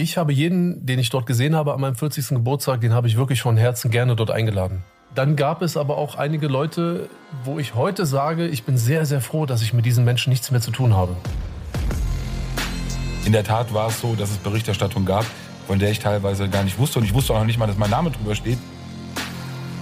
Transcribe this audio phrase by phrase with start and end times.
[0.00, 2.28] Ich habe jeden, den ich dort gesehen habe an meinem 40.
[2.28, 4.84] Geburtstag, den habe ich wirklich von Herzen gerne dort eingeladen.
[5.12, 7.08] Dann gab es aber auch einige Leute,
[7.42, 10.52] wo ich heute sage, ich bin sehr, sehr froh, dass ich mit diesen Menschen nichts
[10.52, 11.16] mehr zu tun habe.
[13.24, 15.26] In der Tat war es so, dass es Berichterstattung gab,
[15.66, 17.00] von der ich teilweise gar nicht wusste.
[17.00, 18.58] Und ich wusste auch noch nicht mal, dass mein Name drüber steht.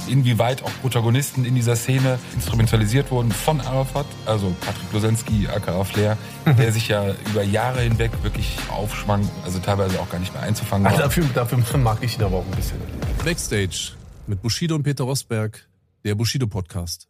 [0.09, 6.17] Inwieweit auch Protagonisten in dieser Szene instrumentalisiert wurden von Arafat, also Patrick Losensky, aka Flair,
[6.45, 10.85] der sich ja über Jahre hinweg wirklich aufschwang, also teilweise auch gar nicht mehr einzufangen
[10.85, 10.95] war.
[10.95, 12.79] Ah, dafür, dafür mag ich ihn aber auch ein bisschen.
[13.25, 13.93] Backstage
[14.27, 15.69] mit Bushido und Peter Rosberg,
[16.05, 17.09] der Bushido Podcast.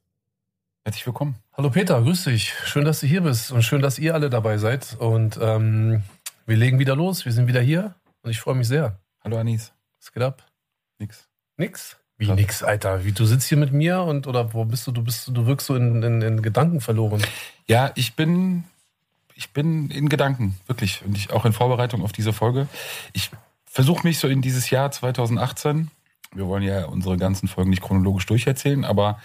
[0.84, 1.34] Herzlich willkommen.
[1.52, 2.54] Hallo Peter, grüß dich.
[2.64, 4.96] Schön, dass du hier bist und schön, dass ihr alle dabei seid.
[5.00, 6.02] Und ähm,
[6.46, 7.24] wir legen wieder los.
[7.24, 9.00] Wir sind wieder hier und ich freue mich sehr.
[9.24, 9.72] Hallo Anis.
[9.98, 10.46] Was geht ab?
[10.98, 11.28] Nix.
[11.56, 11.96] Nix?
[12.18, 13.04] Wie nix, Alter?
[13.04, 14.92] Wie du sitzt hier mit mir und oder wo bist du?
[14.92, 17.22] Du bist, du wirkst so in, in, in Gedanken verloren.
[17.66, 18.64] Ja, ich bin,
[19.34, 21.02] ich bin in Gedanken, wirklich.
[21.04, 22.68] Und ich auch in Vorbereitung auf diese Folge.
[23.12, 23.30] Ich
[23.66, 25.90] versuche mich so in dieses Jahr 2018.
[26.34, 29.20] Wir wollen ja unsere ganzen Folgen nicht chronologisch durcherzählen, aber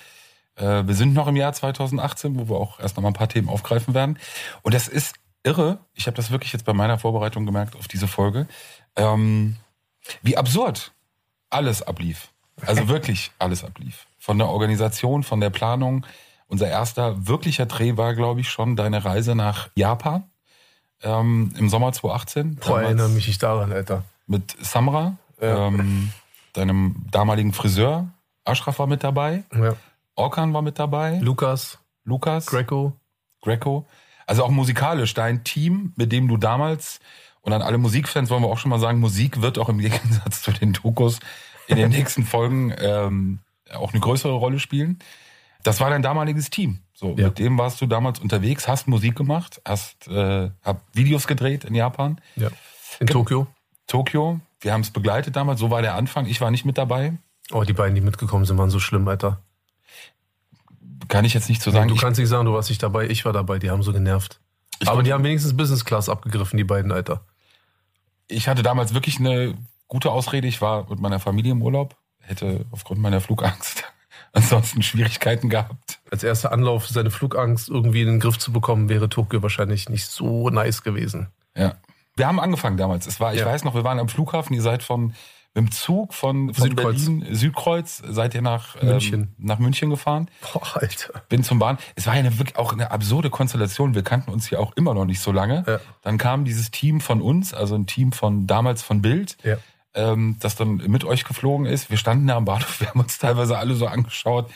[0.55, 3.29] äh, wir sind noch im Jahr 2018, wo wir auch erst noch mal ein paar
[3.29, 4.19] Themen aufgreifen werden.
[4.63, 5.79] Und das ist irre.
[5.93, 8.47] Ich habe das wirklich jetzt bei meiner Vorbereitung gemerkt auf diese Folge.
[8.97, 9.55] Ähm,
[10.21, 10.91] wie absurd
[11.49, 12.30] alles ablief.
[12.67, 14.05] Also wirklich alles ablief.
[14.19, 16.05] Von der Organisation, von der Planung.
[16.47, 20.23] Unser erster wirklicher Dreh war, glaube ich, schon deine Reise nach Japan
[21.01, 22.55] ähm, im Sommer 2018.
[22.55, 24.03] Boah, erinnere mich nicht daran, Alter.
[24.27, 25.67] Mit Samra, Ja.
[25.67, 26.11] ähm,
[26.53, 28.07] deinem damaligen Friseur.
[28.43, 29.43] Ashraf war mit dabei.
[29.55, 29.75] Ja.
[30.15, 31.19] Orkan war mit dabei.
[31.21, 32.45] Lukas, Lukas.
[32.47, 32.93] Greco.
[33.41, 33.85] Greco.
[34.27, 36.99] Also auch musikalisch, dein Team, mit dem du damals,
[37.41, 40.43] und an alle Musikfans wollen wir auch schon mal sagen, Musik wird auch im Gegensatz
[40.43, 41.19] zu den Dokus
[41.71, 43.39] in den nächsten Folgen ähm,
[43.73, 44.99] auch eine größere Rolle spielen.
[45.63, 46.79] Das war dein damaliges Team.
[46.93, 47.27] So, Ja.
[47.27, 51.75] mit dem warst du damals unterwegs, hast Musik gemacht, hast äh, hab Videos gedreht in
[51.75, 52.49] Japan, Ja.
[52.99, 53.47] In Ge- Tokio.
[53.87, 54.39] Tokio.
[54.59, 56.25] Wir haben es begleitet damals, so war der Anfang.
[56.27, 57.13] Ich war nicht mit dabei.
[57.51, 59.41] Oh, die beiden, die mitgekommen sind, waren so schlimm, Alter.
[61.07, 61.87] Kann ich jetzt nicht so sagen.
[61.89, 63.07] du Ich- kannst nicht sagen, du warst nicht dabei.
[63.07, 63.59] Ich war dabei.
[63.59, 64.39] Die haben so genervt.
[64.79, 67.25] Ich aber die haben wenigstens Business Class abgegriffen, die beiden, Alter.
[68.27, 69.55] ich hatte damals wirklich eine
[69.91, 70.47] gute Ausrede.
[70.47, 73.83] Ich war mit meiner Familie im Urlaub, hätte aufgrund meiner Flugangst
[74.33, 75.99] ansonsten Schwierigkeiten gehabt.
[76.09, 80.07] Als erster Anlauf, seine Flugangst irgendwie in den Griff zu bekommen, wäre Tokio wahrscheinlich nicht
[80.07, 81.27] so nice gewesen.
[81.57, 81.75] Ja.
[82.15, 83.05] Wir haben angefangen damals.
[83.05, 83.45] Es war, ich Ja.
[83.45, 84.55] weiß noch, wir waren am Flughafen.
[84.55, 85.13] Ihr seid von
[85.53, 87.05] mit dem Zug von, von Südkreuz.
[87.05, 89.21] Berlin Südkreuz seid ihr nach München.
[89.21, 90.29] Ähm, nach München gefahren.
[90.53, 91.23] Boah, Alter.
[91.27, 91.77] Bin zum Bahn.
[91.95, 93.93] Es war ja eine, wirklich auch eine absurde Konstellation.
[93.93, 95.65] Wir kannten uns ja auch immer noch nicht so lange.
[95.67, 95.79] Ja.
[96.03, 99.35] Dann kam dieses Team von uns, also ein Team von damals von Bild.
[99.43, 99.57] Ja.
[99.93, 101.89] Ähm, das dann mit euch geflogen ist.
[101.89, 104.49] Wir standen da am Bahnhof, wir haben uns teilweise alle so angeschaut.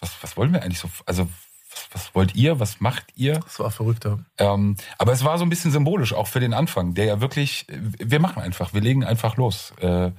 [0.00, 0.88] Was, was wollen wir eigentlich so?
[1.06, 1.28] Also,
[1.70, 2.60] was, was wollt ihr?
[2.60, 3.40] Was macht ihr?
[3.40, 4.18] Das war verrückter.
[4.38, 7.66] Ähm, aber es war so ein bisschen symbolisch, auch für den Anfang, der ja wirklich,
[7.68, 10.10] wir machen einfach, wir legen einfach los äh,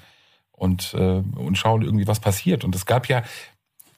[0.51, 2.63] und, äh, und schauen irgendwie, was passiert.
[2.63, 3.23] Und es gab ja,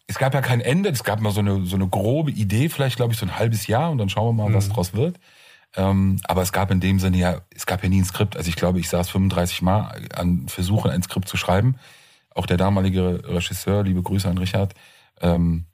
[0.08, 2.96] es gab ja kein Ende, es gab mal so eine, so eine grobe Idee, vielleicht
[2.96, 5.20] glaube ich so ein halbes Jahr und dann schauen wir mal, was draus wird.
[5.78, 8.36] Ähm, aber es gab in dem Sinne ja, es gab ja nie ein Skript.
[8.36, 11.76] Also ich glaube, ich saß 35 Mal an Versuchen, ein Skript zu schreiben.
[12.34, 14.74] Auch der damalige Regisseur, liebe Grüße an Richard.
[15.22, 15.66] Ähm,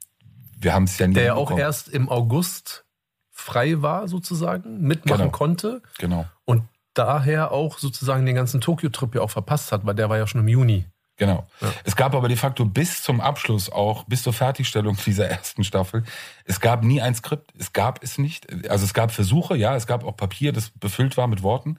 [0.58, 2.84] wir haben es ja nie Der ja auch erst im August
[3.30, 5.30] frei war, sozusagen, mitmachen Genau.
[5.30, 6.26] konnte Genau.
[6.44, 6.62] und
[6.94, 10.42] daher auch sozusagen den ganzen Tokio-Trip ja auch verpasst hat, weil der war ja schon
[10.42, 10.86] im Juni.
[11.16, 11.46] Genau.
[11.60, 11.72] Ja.
[11.84, 16.04] Es gab aber de facto bis zum Abschluss auch, bis zur Fertigstellung dieser ersten Staffel,
[16.44, 18.68] es gab nie ein Skript, es gab es nicht.
[18.68, 21.78] Also es gab Versuche, ja, es gab auch Papier, das befüllt war mit Worten.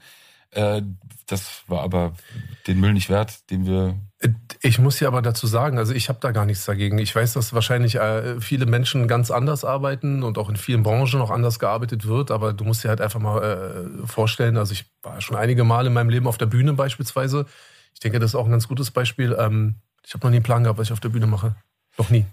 [0.51, 0.81] Äh,
[1.27, 2.13] Das war aber
[2.67, 3.95] den Müll nicht wert, den wir.
[4.61, 6.97] Ich muss ja aber dazu sagen, also ich habe da gar nichts dagegen.
[6.99, 11.19] Ich weiß, dass wahrscheinlich äh, viele Menschen ganz anders arbeiten und auch in vielen Branchen
[11.21, 14.85] auch anders gearbeitet wird, aber du musst dir halt einfach mal äh, vorstellen, also ich
[15.03, 17.45] war schon einige Male in meinem Leben auf der Bühne beispielsweise.
[17.95, 19.35] Ich denke, das ist auch ein ganz gutes Beispiel.
[19.39, 19.75] Ähm,
[20.05, 21.55] ich habe noch nie einen Plan gehabt, was ich auf der Bühne mache.
[21.97, 22.25] Noch nie.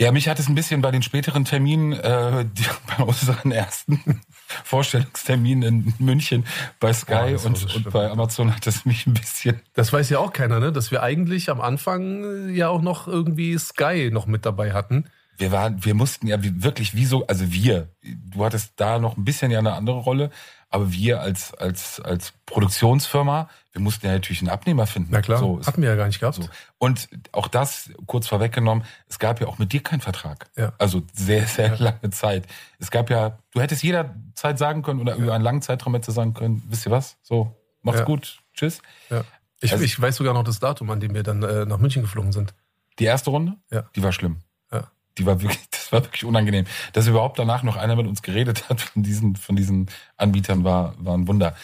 [0.00, 2.64] Ja, mich hat es ein bisschen bei den späteren Terminen, äh, die,
[2.96, 4.20] bei unseren ersten
[4.64, 6.46] Vorstellungsterminen in München
[6.78, 9.60] bei Sky war und, und bei Amazon hat es mich ein bisschen.
[9.74, 10.70] Das weiß ja auch keiner, ne?
[10.70, 15.06] Dass wir eigentlich am Anfang äh, ja auch noch irgendwie Sky noch mit dabei hatten.
[15.36, 19.24] Wir waren, wir mussten ja wirklich wie so, also wir, du hattest da noch ein
[19.24, 20.30] bisschen ja eine andere Rolle,
[20.70, 25.08] aber wir als, als, als Produktionsfirma, wir mussten ja natürlich einen Abnehmer finden.
[25.12, 26.36] Na klar, So, hatten wir ja gar nicht gehabt.
[26.36, 26.48] so.
[26.78, 30.50] Und auch das kurz vorweggenommen, es gab ja auch mit dir keinen Vertrag.
[30.56, 30.72] Ja.
[30.78, 32.46] Also sehr, sehr lange Zeit.
[32.78, 36.12] Es gab ja, du hättest jederzeit sagen können oder über einen langen Zeitraum hättest du
[36.12, 37.16] sagen können, wisst ihr was?
[37.22, 38.04] So, macht's Ja.
[38.06, 38.82] gut, tschüss.
[39.10, 39.24] Ja.
[39.60, 42.02] Ich, Also- ich weiß sogar noch das Datum, an dem wir dann äh, nach München
[42.02, 42.54] geflogen sind.
[42.98, 43.84] Die erste Runde, Ja.
[43.96, 44.38] die war schlimm.
[44.72, 44.84] Ja.
[45.16, 46.66] Die war wirklich, das war wirklich unangenehm.
[46.92, 50.94] Dass überhaupt danach noch einer mit uns geredet hat von diesen, von diesen Anbietern war,
[50.98, 51.54] war ein Wunder.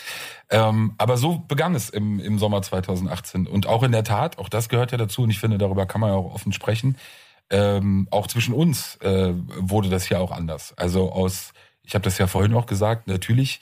[0.50, 3.46] Ähm, aber so begann es im, im Sommer 2018.
[3.46, 6.00] Und auch in der Tat, auch das gehört ja dazu, und ich finde, darüber kann
[6.00, 6.96] man ja auch offen sprechen,
[7.50, 10.72] ähm, auch zwischen uns äh, wurde das ja auch anders.
[10.78, 13.60] Also aus, ich habe das ja vorhin auch gesagt, natürlich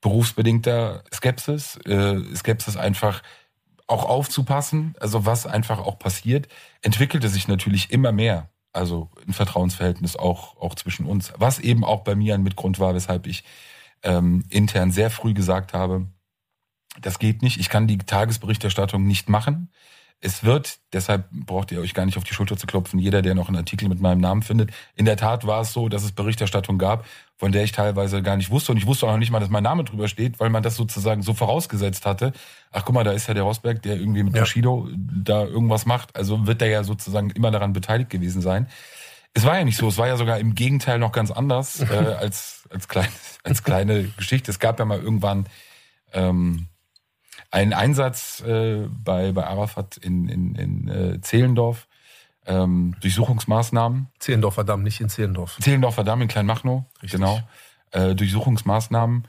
[0.00, 3.22] berufsbedingter Skepsis, äh, Skepsis einfach
[3.86, 6.48] auch aufzupassen, also was einfach auch passiert,
[6.82, 8.48] entwickelte sich natürlich immer mehr.
[8.72, 11.32] Also ein Vertrauensverhältnis auch, auch zwischen uns.
[11.36, 13.44] Was eben auch bei mir ein Mitgrund war, weshalb ich
[14.02, 16.06] ähm, intern sehr früh gesagt habe,
[17.00, 19.70] das geht nicht, ich kann die Tagesberichterstattung nicht machen.
[20.20, 23.36] Es wird, deshalb braucht ihr euch gar nicht auf die Schulter zu klopfen, jeder, der
[23.36, 24.72] noch einen Artikel mit meinem Namen findet.
[24.96, 27.06] In der Tat war es so, dass es Berichterstattung gab,
[27.36, 28.72] von der ich teilweise gar nicht wusste.
[28.72, 30.74] Und ich wusste auch noch nicht mal, dass mein Name drüber steht, weil man das
[30.74, 32.32] sozusagen so vorausgesetzt hatte.
[32.72, 34.40] Ach guck mal, da ist ja der Rosberg, der irgendwie mit ja.
[34.40, 36.16] Bushido da irgendwas macht.
[36.16, 38.66] Also wird der ja sozusagen immer daran beteiligt gewesen sein.
[39.34, 41.94] Es war ja nicht so, es war ja sogar im Gegenteil noch ganz anders äh,
[41.94, 43.08] als, als, klein,
[43.44, 44.50] als kleine Geschichte.
[44.50, 45.46] Es gab ja mal irgendwann
[46.12, 46.66] ähm,
[47.50, 51.88] einen Einsatz äh, bei, bei Arafat in, in, in äh, Zehlendorf,
[52.46, 54.08] ähm, Durchsuchungsmaßnahmen.
[54.18, 55.58] Zehlendorfer Damm, nicht in Zehlendorf.
[55.60, 57.20] Zehlendorfer Damm in Kleinmachnow, Richtig.
[57.20, 57.40] genau.
[57.90, 59.26] Äh, Durchsuchungsmaßnahmen.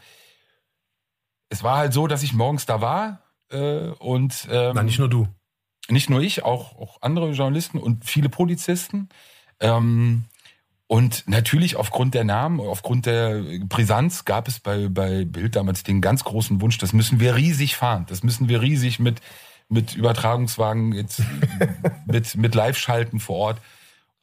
[1.50, 5.10] Es war halt so, dass ich morgens da war äh, und ähm, Nein, nicht nur
[5.10, 5.28] du.
[5.88, 9.10] Nicht nur ich, auch, auch andere Journalisten und viele Polizisten.
[9.60, 10.26] Ähm,
[10.92, 16.02] und natürlich aufgrund der Namen, aufgrund der Brisanz gab es bei, bei Bild damals den
[16.02, 18.08] ganz großen Wunsch, das müssen wir riesig fahren.
[18.10, 19.22] Das müssen wir riesig mit,
[19.68, 21.16] mit Übertragungswagen, mit,
[22.08, 23.62] mit, mit Live-Schalten vor Ort.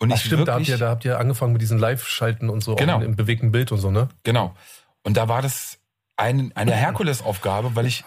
[0.00, 2.50] Und Ach, ich stimmt, wirklich, da habt, ihr, da habt ihr angefangen mit diesen Live-Schalten
[2.50, 3.00] und so genau.
[3.00, 4.08] im bewegten Bild und so, ne?
[4.24, 4.52] Genau.
[5.04, 5.78] Und da war das
[6.16, 8.02] ein, eine Herkulesaufgabe, weil ich,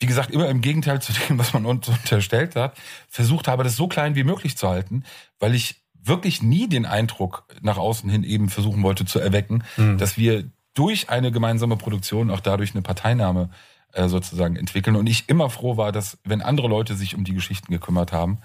[0.00, 2.76] wie gesagt, immer im Gegenteil zu dem, was man uns unterstellt hat,
[3.08, 5.04] versucht habe, das so klein wie möglich zu halten,
[5.38, 9.98] weil ich wirklich nie den Eindruck nach außen hin eben versuchen wollte zu erwecken, mhm.
[9.98, 10.44] dass wir
[10.74, 13.50] durch eine gemeinsame Produktion auch dadurch eine Parteinahme
[13.92, 14.96] äh, sozusagen entwickeln.
[14.96, 18.38] Und ich immer froh war, dass wenn andere Leute sich um die Geschichten gekümmert haben,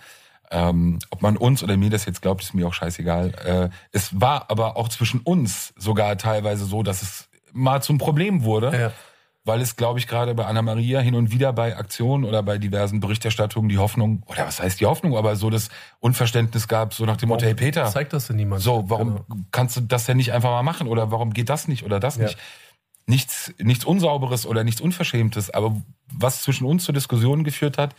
[0.51, 3.31] ähm, ob man uns oder mir das jetzt glaubt, ist mir auch scheißegal.
[3.45, 8.43] Äh, es war aber auch zwischen uns sogar teilweise so, dass es mal zum Problem
[8.43, 8.77] wurde.
[8.77, 8.91] Ja
[9.45, 12.57] weil es, glaube ich, gerade bei Anna Maria hin und wieder bei Aktionen oder bei
[12.57, 15.69] diversen Berichterstattungen die Hoffnung, oder was heißt die Hoffnung, aber so das
[15.99, 17.85] Unverständnis gab, so nach dem Motto, hey Peter.
[17.85, 18.63] Zeigt das denn niemand?
[18.63, 19.41] So, warum genau.
[19.51, 20.87] kannst du das denn nicht einfach mal machen?
[20.87, 22.23] Oder warum geht das nicht oder das ja.
[22.23, 22.37] nicht?
[23.05, 25.79] Nichts, nichts Unsauberes oder nichts Unverschämtes, aber
[26.11, 27.95] was zwischen uns zur Diskussion geführt hat,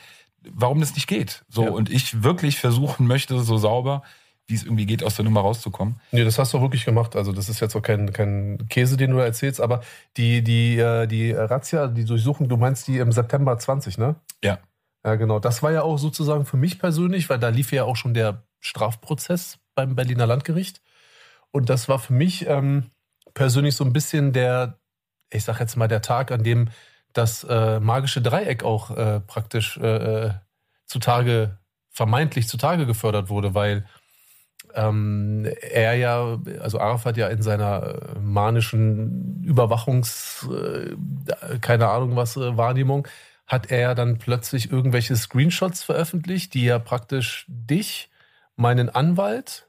[0.51, 1.45] warum das nicht geht.
[1.49, 1.71] So, ja.
[1.71, 4.03] und ich wirklich versuchen möchte, so sauber
[4.47, 6.01] wie es irgendwie geht, aus der Nummer rauszukommen.
[6.13, 7.17] Nee, das hast du wirklich gemacht.
[7.17, 9.83] Also das ist jetzt auch kein, kein Käse, den du erzählst, aber
[10.17, 14.17] die, die, äh, die Razzia, die Durchsuchung, du meinst die im September 20, ne?
[14.43, 14.59] Ja.
[15.05, 15.39] Ja, genau.
[15.39, 18.43] Das war ja auch sozusagen für mich persönlich, weil da lief ja auch schon der
[18.61, 20.81] Strafprozess beim Berliner Landgericht.
[21.53, 22.91] Und das war für mich ähm,
[23.35, 24.79] persönlich so ein bisschen der,
[25.31, 26.71] ich sag jetzt mal, der Tag, an dem
[27.13, 30.31] das äh, magische Dreieck auch äh, praktisch äh, äh
[30.87, 31.59] zutage,
[31.91, 33.87] vermeintlich zutage gefördert wurde, weil
[34.77, 42.37] ähm, er ja, also Arafat ja in seiner äh, manischen Überwachungs, äh, keine Ahnung was,
[42.37, 43.09] äh, Wahrnehmung,
[43.47, 48.11] hat er dann plötzlich irgendwelche Screenshots veröffentlicht, die ja praktisch dich,
[48.57, 49.67] meinen Anwalt,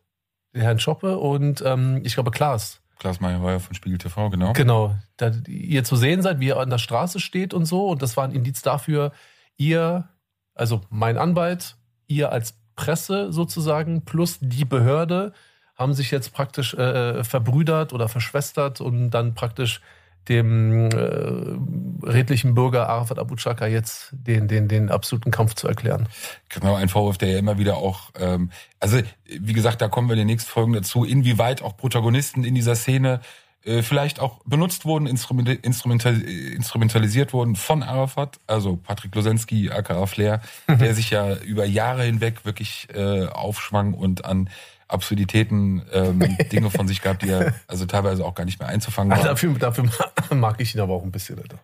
[0.53, 2.81] den Herrn Schoppe und ähm, ich glaube Klaas.
[2.99, 4.53] Klaas Meyer war ja von Spiegel TV, genau.
[4.53, 4.95] Genau.
[5.17, 7.87] Da ihr zu sehen seid, wie er an der Straße steht und so.
[7.87, 9.11] Und das war ein Indiz dafür,
[9.55, 10.09] ihr,
[10.55, 15.33] also mein Anwalt, ihr als Presse sozusagen plus die Behörde
[15.75, 19.81] haben sich jetzt praktisch äh, verbrüdert oder verschwestert und dann praktisch
[20.29, 26.07] dem äh, redlichen Bürger Arafat Abu Chaka jetzt den, den, den absoluten Kampf zu erklären.
[26.49, 30.13] Genau, ein Vorwurf, der ja immer wieder auch, ähm, also wie gesagt, da kommen wir
[30.13, 33.46] in den nächsten Folgen dazu, inwieweit auch Protagonisten in dieser Szene äh,
[33.81, 40.77] vielleicht auch benutzt wurden, instrumental, instrumentalisiert wurden von Arafat, also Patrick Losensky, aka Flair, mhm.
[40.79, 44.49] der sich ja über Jahre hinweg wirklich äh, aufschwang und an
[44.87, 46.19] Absurditäten ähm,
[46.51, 49.25] Dinge von sich gab, die er also teilweise auch gar nicht mehr einzufangen waren.
[49.25, 49.89] Dafür, dafür
[50.31, 51.37] mag ich ihn aber auch ein bisschen.
[51.37, 51.59] Alter.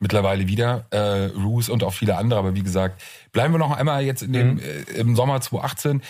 [0.00, 4.02] Mittlerweile wieder, äh, Roos und auch viele andere, aber wie gesagt, bleiben wir noch einmal
[4.02, 4.60] jetzt in dem, mhm.
[4.60, 6.02] äh, im Sommer 2018,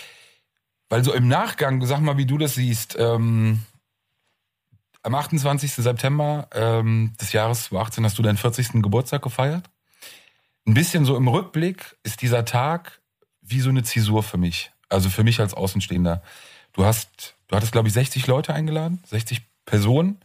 [0.89, 3.59] weil so im Nachgang, sag mal, wie du das siehst, ähm,
[5.03, 5.73] am 28.
[5.73, 8.81] September ähm, des Jahres 2018 hast du deinen 40.
[8.81, 9.69] Geburtstag gefeiert.
[10.65, 13.01] Ein bisschen so im Rückblick ist dieser Tag
[13.41, 14.71] wie so eine Zäsur für mich.
[14.89, 16.23] Also für mich als Außenstehender.
[16.71, 20.19] Du hast, du hattest, glaube ich, 60 Leute eingeladen, 60 Personen.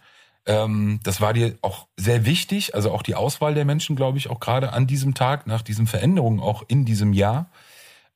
[0.46, 4.30] Ähm, das war dir auch sehr wichtig, also auch die Auswahl der Menschen, glaube ich,
[4.30, 7.50] auch gerade an diesem Tag, nach diesen Veränderungen auch in diesem Jahr.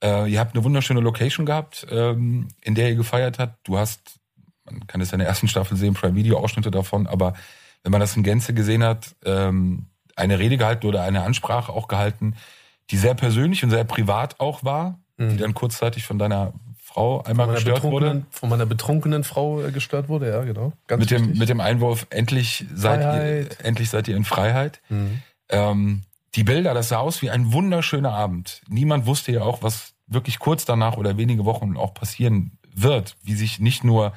[0.03, 3.67] Äh, ihr habt eine wunderschöne Location gehabt, ähm, in der ihr gefeiert habt.
[3.67, 4.21] Du hast
[4.73, 7.35] Man kann es in der ersten Staffel sehen, Prime Video Ausschnitte davon, aber
[7.83, 9.87] wenn man das in Gänze gesehen hat, ähm,
[10.17, 12.35] eine Rede gehalten oder eine Ansprache auch gehalten,
[12.91, 15.31] die sehr persönlich und sehr privat auch war, mhm.
[15.31, 16.53] die dann kurzzeitig von deiner
[16.93, 18.27] Frau einmal gestört wurde.
[18.31, 20.73] Von meiner betrunkenen Frau äh, gestört wurde, ja, genau.
[20.87, 24.81] Ganz mit, dem, mit dem Einwurf, endlich seid, ihr, endlich seid ihr in Freiheit.
[24.91, 25.23] Mhm.
[25.49, 26.03] Ähm,
[26.35, 28.63] die Bilder, das sah aus wie ein wunderschöner Abend.
[28.69, 33.35] Niemand wusste ja auch, was wirklich kurz danach oder wenige Wochen auch passieren wird, wie
[33.35, 34.13] sich nicht nur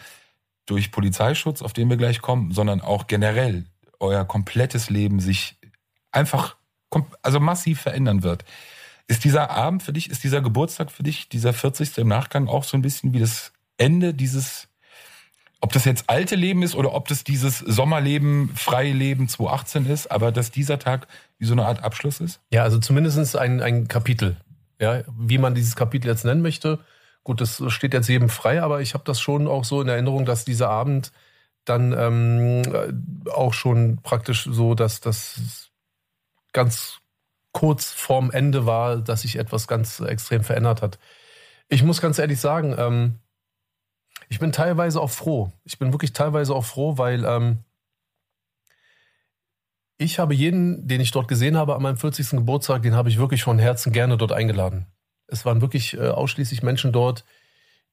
[0.66, 3.66] durch Polizeischutz, auf den wir gleich kommen, sondern auch generell
[4.00, 5.58] euer komplettes Leben sich
[6.12, 6.56] einfach
[7.22, 8.46] also massiv verändern wird.
[9.08, 11.98] Ist dieser Abend für dich, ist dieser Geburtstag für dich, dieser 40.
[11.98, 14.68] im Nachgang auch so ein bisschen wie das Ende dieses,
[15.62, 20.12] ob das jetzt alte Leben ist oder ob das dieses Sommerleben, freie Leben 2018 ist,
[20.12, 21.08] aber dass dieser Tag
[21.38, 22.40] wie so eine Art Abschluss ist?
[22.52, 24.38] Ja, also zumindest ein, ein Kapitel.
[24.80, 26.80] Ja, wie man dieses Kapitel jetzt nennen möchte.
[27.26, 30.26] Gut, das steht jetzt jedem frei, aber ich habe das schon auch so in Erinnerung,
[30.26, 31.12] dass dieser Abend
[31.66, 35.72] dann ähm, auch schon praktisch so, dass das
[36.54, 37.00] ganz
[37.52, 41.00] kurz vorm Ende war, dass sich etwas ganz extrem verändert hat.
[41.68, 43.16] Ich muss ganz ehrlich sagen, ähm,
[44.30, 45.52] ich bin teilweise auch froh.
[45.64, 47.64] Ich bin wirklich teilweise auch froh, weil ähm,
[49.98, 52.30] ich habe jeden, den ich dort gesehen habe an meinem 40.
[52.32, 54.86] Geburtstag, den habe ich wirklich von Herzen gerne dort eingeladen.
[55.28, 57.26] Es waren wirklich äh, ausschließlich Menschen dort,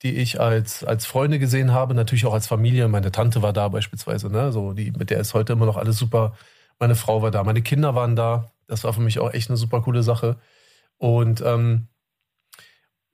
[0.02, 2.88] die ich als, als Freunde gesehen habe, natürlich auch als Familie.
[2.88, 4.52] Meine Tante war da beispielsweise, ne?
[4.52, 6.36] so, die, mit der ist heute immer noch alles super.
[6.78, 8.50] Meine Frau war da, meine Kinder waren da.
[8.66, 10.38] Das war für mich auch echt eine super coole Sache.
[10.98, 11.88] Und ähm,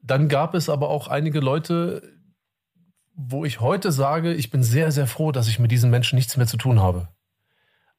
[0.01, 2.03] dann gab es aber auch einige Leute,
[3.15, 6.37] wo ich heute sage, ich bin sehr, sehr froh, dass ich mit diesen Menschen nichts
[6.37, 7.09] mehr zu tun habe.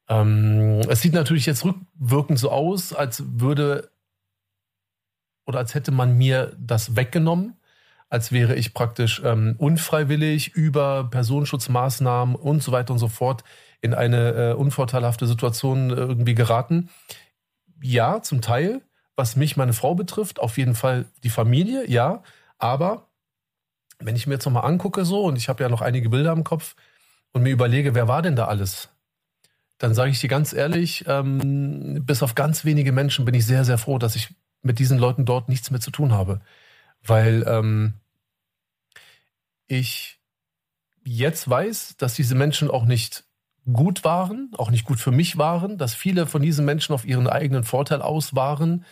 [0.08, 3.90] Ähm, es sieht natürlich jetzt rückwirkend so aus, als würde
[5.50, 7.56] oder als hätte man mir das weggenommen,
[8.08, 13.44] als wäre ich praktisch ähm, unfreiwillig über Personenschutzmaßnahmen und so weiter und so fort
[13.80, 16.88] in eine äh, unvorteilhafte Situation äh, irgendwie geraten
[17.82, 18.82] ja, zum Teil.
[19.16, 22.22] Was mich, meine Frau betrifft, auf jeden Fall die Familie, ja.
[22.58, 23.08] Aber
[23.98, 26.44] wenn ich mir jetzt nochmal angucke so, und ich habe ja noch einige Bilder im
[26.44, 26.74] Kopf
[27.32, 28.88] und mir überlege, wer war denn da alles?
[29.78, 33.64] Dann sage ich dir ganz ehrlich, ähm, bis auf ganz wenige Menschen bin ich sehr,
[33.64, 36.40] sehr froh, dass ich mit diesen Leuten dort nichts mehr zu tun habe.
[37.02, 37.94] Weil ähm,
[39.66, 40.18] ich
[41.04, 43.24] jetzt weiß, dass diese Menschen auch nicht
[43.72, 47.26] gut waren, auch nicht gut für mich waren, dass viele von diesen Menschen auf ihren
[47.26, 48.84] eigenen Vorteil aus waren,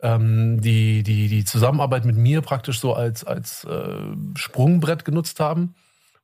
[0.00, 3.98] ähm, die, die die Zusammenarbeit mit mir praktisch so als, als äh,
[4.34, 5.74] Sprungbrett genutzt haben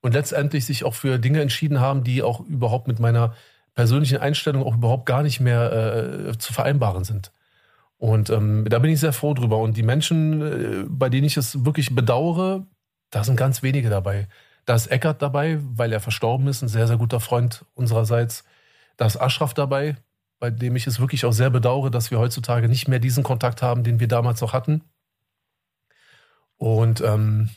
[0.00, 3.34] und letztendlich sich auch für Dinge entschieden haben, die auch überhaupt mit meiner
[3.74, 7.32] persönlichen Einstellung auch überhaupt gar nicht mehr äh, zu vereinbaren sind.
[8.02, 9.58] Und ähm, da bin ich sehr froh drüber.
[9.58, 12.66] Und die Menschen, äh, bei denen ich es wirklich bedauere,
[13.10, 14.26] da sind ganz wenige dabei.
[14.64, 18.42] Da ist Eckert dabei, weil er verstorben ist, ein sehr, sehr guter Freund unsererseits.
[18.96, 19.94] Da ist Ashraf dabei,
[20.40, 23.62] bei dem ich es wirklich auch sehr bedauere, dass wir heutzutage nicht mehr diesen Kontakt
[23.62, 24.82] haben, den wir damals noch hatten.
[26.56, 27.50] Und ähm,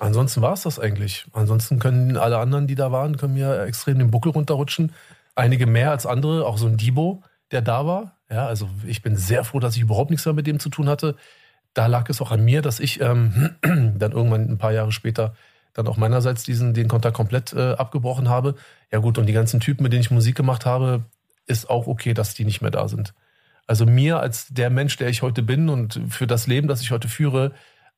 [0.00, 1.26] ansonsten war es das eigentlich.
[1.32, 4.92] Ansonsten können alle anderen, die da waren, können mir extrem den Buckel runterrutschen.
[5.36, 8.13] Einige mehr als andere, auch so ein Dibo, der da war.
[8.30, 10.88] Ja, also ich bin sehr froh, dass ich überhaupt nichts mehr mit dem zu tun
[10.88, 11.16] hatte.
[11.74, 15.34] Da lag es auch an mir, dass ich ähm, dann irgendwann ein paar Jahre später
[15.74, 18.54] dann auch meinerseits diesen, den Kontakt komplett äh, abgebrochen habe.
[18.92, 21.04] Ja gut, und die ganzen Typen, mit denen ich Musik gemacht habe,
[21.46, 23.12] ist auch okay, dass die nicht mehr da sind.
[23.66, 26.90] Also mir als der Mensch, der ich heute bin und für das Leben, das ich
[26.90, 27.52] heute führe,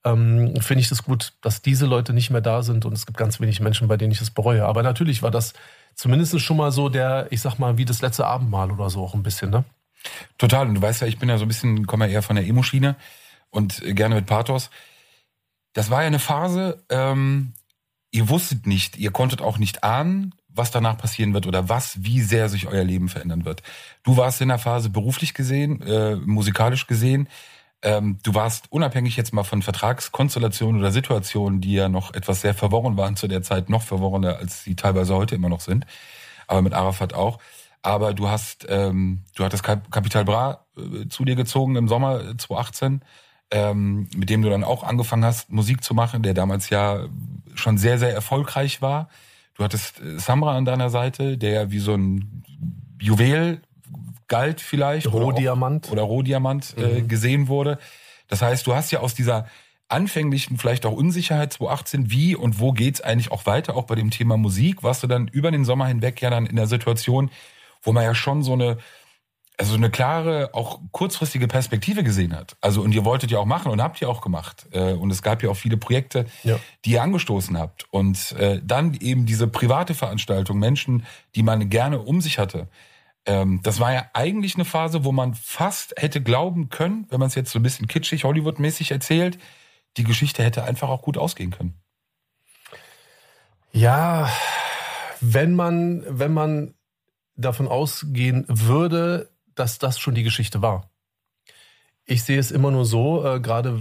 [0.04, 3.06] ähm, finde ich es das gut, dass diese Leute nicht mehr da sind und es
[3.06, 4.64] gibt ganz wenig Menschen, bei denen ich es bereue.
[4.64, 5.52] Aber natürlich war das
[5.95, 9.14] zumindest schon mal so der, ich sag mal, wie das letzte Abendmahl oder so auch
[9.14, 9.64] ein bisschen, ne?
[10.38, 10.68] Total.
[10.68, 12.46] Und du weißt ja, ich bin ja so ein bisschen, komme ja eher von der
[12.46, 12.96] Emo-Schiene
[13.50, 14.70] und gerne mit Pathos.
[15.72, 17.52] Das war ja eine Phase, ähm,
[18.10, 22.22] ihr wusstet nicht, ihr konntet auch nicht ahnen, was danach passieren wird oder was, wie
[22.22, 23.62] sehr sich euer Leben verändern wird.
[24.02, 27.28] Du warst in der Phase beruflich gesehen, äh, musikalisch gesehen.
[27.82, 32.54] Ähm, du warst unabhängig jetzt mal von Vertragskonstellationen oder Situationen, die ja noch etwas sehr
[32.54, 35.84] verworren waren zu der Zeit, noch verworrener, als sie teilweise heute immer noch sind.
[36.46, 37.38] Aber mit Arafat auch.
[37.86, 43.00] Aber du hast, ähm, du hattest Kapital Bra äh, zu dir gezogen im Sommer 2018
[43.50, 47.06] ähm, mit dem du dann auch angefangen hast, Musik zu machen, der damals ja
[47.54, 49.08] schon sehr, sehr erfolgreich war.
[49.54, 52.42] Du hattest äh, Samra an deiner Seite, der ja wie so ein
[53.00, 53.62] Juwel
[54.28, 55.12] galt vielleicht.
[55.12, 55.90] Rohdiamant.
[55.90, 57.08] Oder, Rohdiamant äh, mhm.
[57.08, 57.78] gesehen wurde.
[58.28, 59.46] Das heißt, du hast ja aus dieser
[59.88, 64.10] anfänglichen vielleicht auch Unsicherheit 2018, wie und wo geht's eigentlich auch weiter, auch bei dem
[64.10, 67.30] Thema Musik, warst du dann über den Sommer hinweg ja dann in der Situation,
[67.86, 68.76] wo man ja schon so eine
[69.58, 72.56] also eine klare, auch kurzfristige Perspektive gesehen hat.
[72.60, 74.66] Also und ihr wolltet ja auch machen und habt ihr auch gemacht.
[74.72, 76.58] Äh, und es gab ja auch viele Projekte, ja.
[76.84, 77.86] die ihr angestoßen habt.
[77.90, 82.68] Und äh, dann eben diese private Veranstaltung, Menschen, die man gerne um sich hatte.
[83.24, 87.28] Ähm, das war ja eigentlich eine Phase, wo man fast hätte glauben können, wenn man
[87.28, 89.38] es jetzt so ein bisschen kitschig, Hollywood-mäßig erzählt,
[89.96, 91.80] die Geschichte hätte einfach auch gut ausgehen können.
[93.72, 94.30] Ja,
[95.20, 96.75] wenn man, wenn man
[97.36, 100.90] davon ausgehen würde, dass das schon die Geschichte war.
[102.04, 103.80] Ich sehe es immer nur so, äh, gerade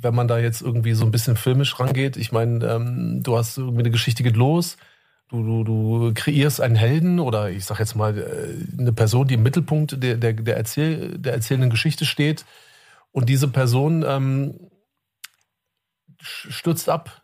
[0.00, 2.16] wenn man da jetzt irgendwie so ein bisschen filmisch rangeht.
[2.16, 4.76] Ich meine, ähm, du hast irgendwie eine Geschichte geht los,
[5.28, 9.34] du, du, du kreierst einen Helden oder ich sag jetzt mal äh, eine Person, die
[9.34, 12.44] im Mittelpunkt der, der, der, Erzähl, der erzählenden Geschichte steht.
[13.10, 14.54] Und diese Person ähm,
[16.20, 17.22] stürzt ab.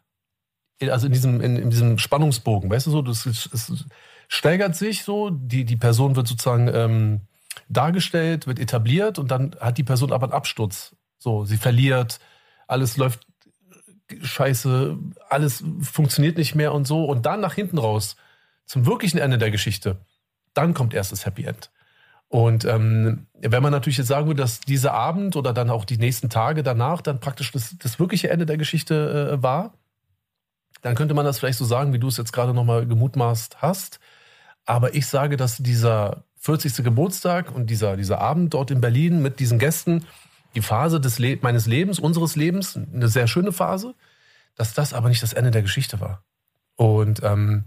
[0.81, 3.87] Also in diesem, in, in diesem Spannungsbogen, weißt du so, das, es
[4.29, 7.21] steigert sich so, die, die Person wird sozusagen ähm,
[7.69, 10.95] dargestellt, wird etabliert und dann hat die Person aber einen Absturz.
[11.19, 12.21] So, sie verliert,
[12.67, 13.27] alles läuft
[14.21, 17.05] scheiße, alles funktioniert nicht mehr und so.
[17.05, 18.17] Und dann nach hinten raus,
[18.67, 19.99] zum wirklichen Ende der Geschichte,
[20.53, 21.71] dann kommt erst das Happy End.
[22.29, 25.99] Und ähm, wenn man natürlich jetzt sagen würde, dass dieser Abend oder dann auch die
[25.99, 29.75] nächsten Tage danach dann praktisch das, das wirkliche Ende der Geschichte äh, war,
[30.83, 34.01] dann könnte man das vielleicht so sagen, wie du es jetzt gerade nochmal gemutmaßt hast.
[34.65, 36.85] Aber ich sage, dass dieser 40.
[36.85, 40.05] Geburtstag und dieser, dieser Abend dort in Berlin mit diesen Gästen,
[40.55, 43.95] die Phase des Le meines Lebens, unseres Lebens, eine sehr schöne Phase,
[44.55, 46.23] dass das aber nicht das Ende der Geschichte war.
[46.77, 47.65] Und ähm,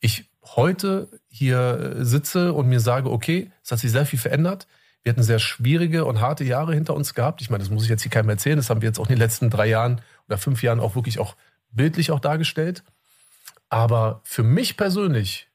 [0.00, 4.66] ich heute hier sitze und mir sage, okay, es hat sich sehr viel verändert.
[5.02, 7.40] Wir hatten sehr schwierige und harte Jahre hinter uns gehabt.
[7.40, 8.56] Ich meine, das muss ich jetzt hier keinem erzählen.
[8.56, 11.18] Das haben wir jetzt auch in den letzten drei Jahren oder fünf Jahren auch wirklich
[11.18, 11.36] auch
[11.70, 12.82] bildlich auch dargestellt.
[13.68, 15.48] Aber für mich persönlich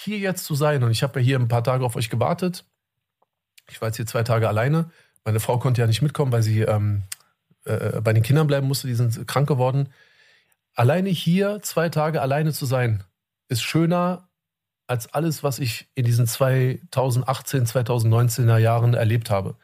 [0.00, 0.82] hier jetzt zu sein.
[0.82, 2.64] Und ich habe ja hier ein paar Tage auf euch gewartet.
[3.68, 4.90] Ich war jetzt hier zwei Tage alleine.
[5.24, 7.02] Meine Frau konnte ja nicht mitkommen, weil sie ähm,
[7.64, 8.86] äh, bei den Kindern bleiben musste.
[8.86, 9.88] Die sind krank geworden.
[10.74, 13.02] Alleine hier zwei Tage alleine zu sein,
[13.48, 14.28] ist schöner
[14.86, 19.56] als alles, was ich in diesen 2018, 2019er Jahren erlebt habe.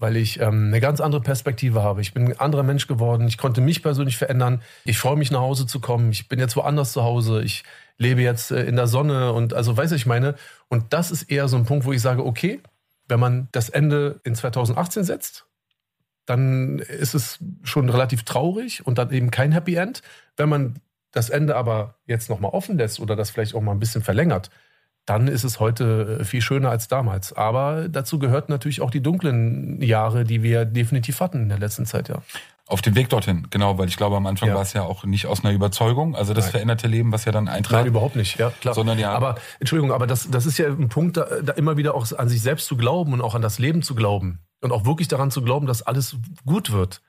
[0.00, 2.00] Weil ich ähm, eine ganz andere Perspektive habe.
[2.00, 3.28] Ich bin ein anderer Mensch geworden.
[3.28, 4.62] Ich konnte mich persönlich verändern.
[4.84, 6.10] Ich freue mich, nach Hause zu kommen.
[6.10, 7.42] Ich bin jetzt woanders zu Hause.
[7.42, 7.64] Ich
[7.98, 10.34] lebe jetzt äh, in der Sonne und also weiß ich meine.
[10.68, 12.60] Und das ist eher so ein Punkt, wo ich sage, okay,
[13.08, 15.46] wenn man das Ende in 2018 setzt,
[16.24, 20.00] dann ist es schon relativ traurig und dann eben kein Happy End.
[20.36, 20.80] Wenn man
[21.12, 24.50] das Ende aber jetzt nochmal offen lässt oder das vielleicht auch mal ein bisschen verlängert,
[25.10, 27.32] dann ist es heute äh, viel schöner als damals.
[27.32, 31.84] Aber dazu gehört natürlich auch die dunklen Jahre, die wir definitiv hatten in der letzten
[31.84, 32.22] Zeit, ja.
[32.66, 34.54] Auf dem Weg dorthin, genau, weil ich glaube, am Anfang ja.
[34.54, 36.52] war es ja auch nicht aus einer Überzeugung, also das Nein.
[36.52, 37.80] veränderte Leben, was ja dann eintrat.
[37.80, 38.74] Nein, überhaupt nicht, ja, klar.
[38.74, 39.10] Sondern ja.
[39.10, 42.28] Aber, Entschuldigung, aber das, das ist ja ein Punkt, da, da immer wieder auch an
[42.28, 44.38] sich selbst zu glauben und auch an das Leben zu glauben.
[44.60, 47.02] Und auch wirklich daran zu glauben, dass alles gut wird.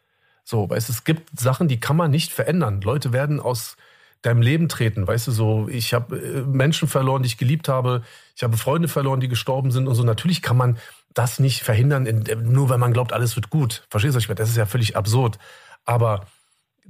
[0.44, 2.82] So, weißt du, es gibt Sachen, die kann man nicht verändern.
[2.82, 3.76] Leute werden aus
[4.22, 8.04] deinem Leben treten, weißt du, so, ich habe äh, Menschen verloren, die ich geliebt habe,
[8.36, 10.04] ich habe Freunde verloren, die gestorben sind und so.
[10.04, 10.78] Natürlich kann man
[11.14, 13.86] das nicht verhindern, nur weil man glaubt, alles wird gut.
[13.90, 14.20] Verstehst du?
[14.20, 15.38] Ich meine, das ist ja völlig absurd.
[15.86, 16.28] Aber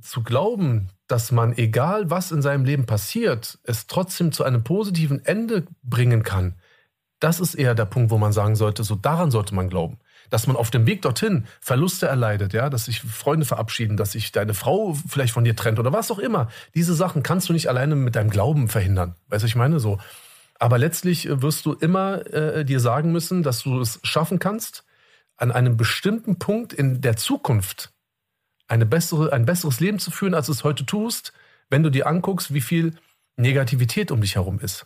[0.02, 5.26] zu glauben, dass man, egal was in seinem Leben passiert, es trotzdem zu einem positiven
[5.26, 6.56] Ende bringen kann,
[7.20, 10.00] das ist eher der Punkt, wo man sagen sollte, so daran sollte man glauben.
[10.30, 14.32] Dass man auf dem Weg dorthin Verluste erleidet, ja, dass sich Freunde verabschieden, dass sich
[14.32, 16.50] deine Frau vielleicht von dir trennt oder was auch immer.
[16.76, 19.16] Diese Sachen kannst du nicht alleine mit deinem Glauben verhindern.
[19.28, 20.00] Weißt du, ich meine so.
[20.60, 24.86] Aber letztlich wirst du immer äh, dir sagen müssen, dass du es schaffen kannst,
[25.36, 27.92] an einem bestimmten Punkt in der Zukunft
[28.68, 31.34] eine bessere, ein besseres Leben zu führen, als du es heute tust,
[31.70, 32.94] wenn du dir anguckst, wie viel
[33.38, 34.86] Negativität um dich herum ist.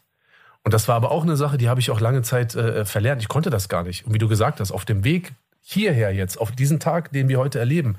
[0.66, 3.22] Und das war aber auch eine Sache, die habe ich auch lange Zeit äh, verlernt.
[3.22, 4.06] Ich konnte das gar nicht.
[4.06, 7.38] Und wie du gesagt hast, auf dem Weg hierher jetzt, auf diesen Tag, den wir
[7.38, 7.98] heute erleben,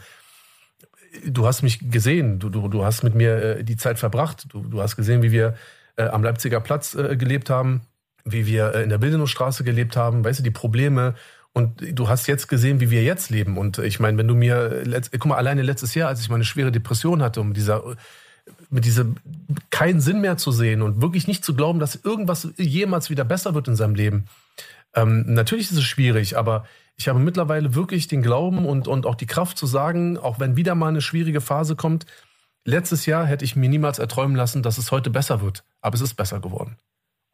[1.25, 4.63] du hast mich gesehen, du, du, du hast mit mir äh, die Zeit verbracht, du,
[4.63, 5.55] du hast gesehen, wie wir
[5.97, 7.83] äh, am Leipziger Platz äh, gelebt haben,
[8.25, 11.15] wie wir äh, in der Bildenowstraße gelebt haben, weißt du, die Probleme
[11.53, 13.57] und du hast jetzt gesehen, wie wir jetzt leben.
[13.57, 16.71] Und ich meine, wenn du mir, guck mal, alleine letztes Jahr, als ich meine schwere
[16.71, 17.97] Depression hatte, um dieser,
[18.71, 19.17] mit diesem
[19.71, 23.55] keinen Sinn mehr zu sehen und wirklich nicht zu glauben, dass irgendwas jemals wieder besser
[23.55, 24.27] wird in seinem Leben.
[24.95, 26.65] Ähm, natürlich ist es schwierig, aber
[26.97, 30.57] ich habe mittlerweile wirklich den Glauben und, und auch die Kraft zu sagen, auch wenn
[30.57, 32.07] wieder mal eine schwierige Phase kommt,
[32.65, 35.65] letztes Jahr hätte ich mir niemals erträumen lassen, dass es heute besser wird.
[35.81, 36.79] Aber es ist besser geworden.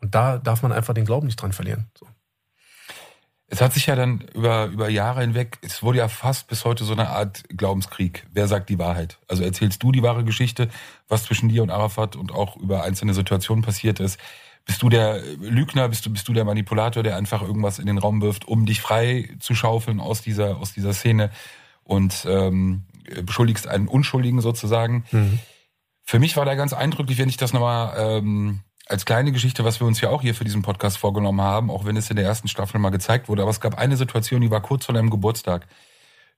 [0.00, 1.86] Und da darf man einfach den Glauben nicht dran verlieren.
[1.96, 2.06] So.
[3.52, 6.84] Es hat sich ja dann über, über Jahre hinweg, es wurde ja fast bis heute
[6.84, 8.26] so eine Art Glaubenskrieg.
[8.32, 9.18] Wer sagt die Wahrheit?
[9.28, 10.70] Also erzählst du die wahre Geschichte,
[11.06, 14.18] was zwischen dir und Arafat und auch über einzelne Situationen passiert ist?
[14.64, 17.98] Bist du der Lügner, bist du, bist du der Manipulator, der einfach irgendwas in den
[17.98, 21.30] Raum wirft, um dich frei zu schaufeln aus dieser, aus dieser Szene
[21.84, 22.84] und ähm,
[23.22, 25.04] beschuldigst einen Unschuldigen sozusagen.
[25.10, 25.40] Mhm.
[26.04, 29.80] Für mich war da ganz eindrücklich, wenn ich das nochmal ähm, als kleine Geschichte, was
[29.80, 32.24] wir uns ja auch hier für diesen Podcast vorgenommen haben, auch wenn es in der
[32.24, 35.10] ersten Staffel mal gezeigt wurde, aber es gab eine Situation, die war kurz vor deinem
[35.10, 35.66] Geburtstag.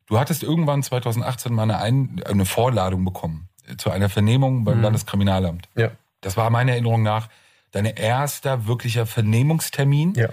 [0.07, 4.77] Du hattest irgendwann 2018 mal eine, Ein eine Vorladung bekommen äh, zu einer Vernehmung beim
[4.77, 4.83] mhm.
[4.83, 5.69] Landeskriminalamt.
[5.75, 5.91] Ja.
[6.21, 7.29] Das war meiner Erinnerung nach
[7.71, 10.29] dein erster wirklicher Vernehmungstermin ja.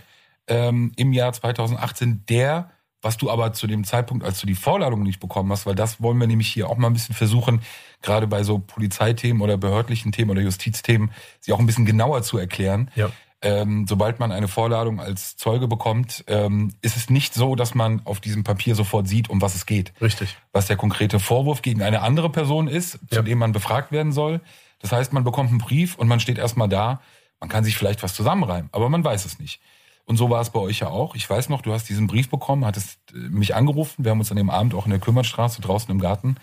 [0.47, 2.69] ähm, im Jahr 2018, der
[3.01, 6.01] was du aber zu dem Zeitpunkt, als du die Vorladung nicht bekommen hast, weil das
[6.01, 7.61] wollen wir nämlich hier auch mal ein bisschen versuchen,
[8.01, 12.37] gerade bei so Polizeithemen oder behördlichen Themen oder Justizthemen, sie auch ein bisschen genauer zu
[12.37, 12.91] erklären.
[12.95, 13.11] Ja.
[13.43, 18.01] Ähm, sobald man eine Vorladung als Zeuge bekommt, ähm, ist es nicht so, dass man
[18.05, 19.93] auf diesem Papier sofort sieht, um was es geht.
[19.99, 20.37] Richtig.
[20.51, 23.21] Was der konkrete Vorwurf gegen eine andere Person ist, zu ja.
[23.23, 24.41] dem man befragt werden soll.
[24.79, 27.01] Das heißt, man bekommt einen Brief und man steht erstmal da.
[27.39, 29.59] Man kann sich vielleicht was zusammenreimen, aber man weiß es nicht.
[30.05, 31.15] Und so war es bei euch ja auch.
[31.15, 34.03] Ich weiß noch, du hast diesen Brief bekommen, hattest äh, mich angerufen.
[34.03, 36.35] Wir haben uns an dem Abend auch in der Kümmertstraße draußen im Garten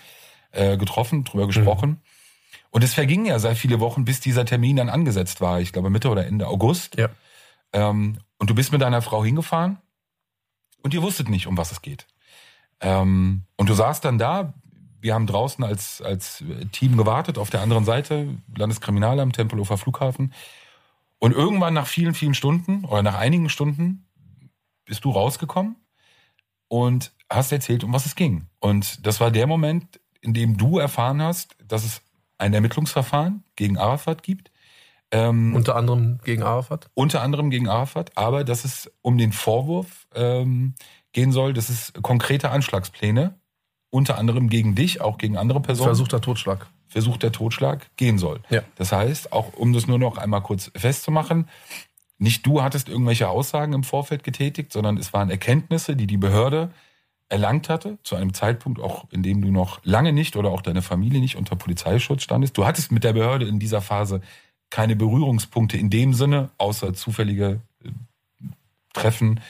[0.53, 1.49] äh, getroffen, drüber mhm.
[1.49, 1.91] gesprochen.
[1.91, 2.01] Mhm.
[2.71, 5.61] Und es vergingen ja sehr viele Wochen, bis dieser Termin dann angesetzt war.
[5.61, 6.97] Ich glaube Mitte oder Ende August.
[6.97, 7.09] Ja.
[7.73, 9.79] Ähm, und du bist mit deiner Frau hingefahren
[10.83, 12.07] und ihr wusstet nicht, um was es geht.
[12.81, 14.55] Ähm, und du saßt dann da.
[15.01, 16.43] Wir haben draußen als, als
[16.73, 20.33] Team gewartet, auf der anderen Seite, Landeskriminalamt, Tempelhofer Flughafen.
[21.19, 24.07] Und irgendwann nach vielen, vielen Stunden oder nach einigen Stunden
[24.85, 25.77] bist du rausgekommen
[26.69, 28.47] und hast erzählt, um was es ging.
[28.61, 32.03] Und das war der Moment, in dem du erfahren hast, dass es
[32.39, 34.51] ein Ermittlungsverfahren gegen Arafat gibt.
[35.11, 36.91] Ähm, unter anderem gegen Arafat?
[36.95, 40.75] Unter anderem gegen Arafat, aber dass es um den Vorwurf ähm,
[41.13, 43.39] gehen soll, dass es konkrete Anschlagspläne,
[43.91, 45.89] unter anderem gegen dich, auch gegen andere Personen.
[45.89, 46.69] Versuchter Totschlag.
[46.89, 48.41] Versuch der Totschlag gehen soll.
[48.51, 48.63] Ja.
[48.77, 51.49] Das heißt, auch um das nur noch einmal kurz festzumachen,
[52.19, 56.71] nicht du hattest irgendwelche Aussagen im Vorfeld getätigt, sondern es waren Erkenntnisse, die die Behörde
[57.29, 60.83] erlangt hatte, zu einem Zeitpunkt auch, in dem du noch lange nicht oder auch deine
[60.83, 62.57] Familie nicht unter Polizeischutz standest.
[62.57, 64.23] Du hattest mit der Behörde in dieser Phase
[64.71, 67.91] keine Berührungspunkte in dem Sinne, außer zufällige äh,
[68.95, 69.41] Treffen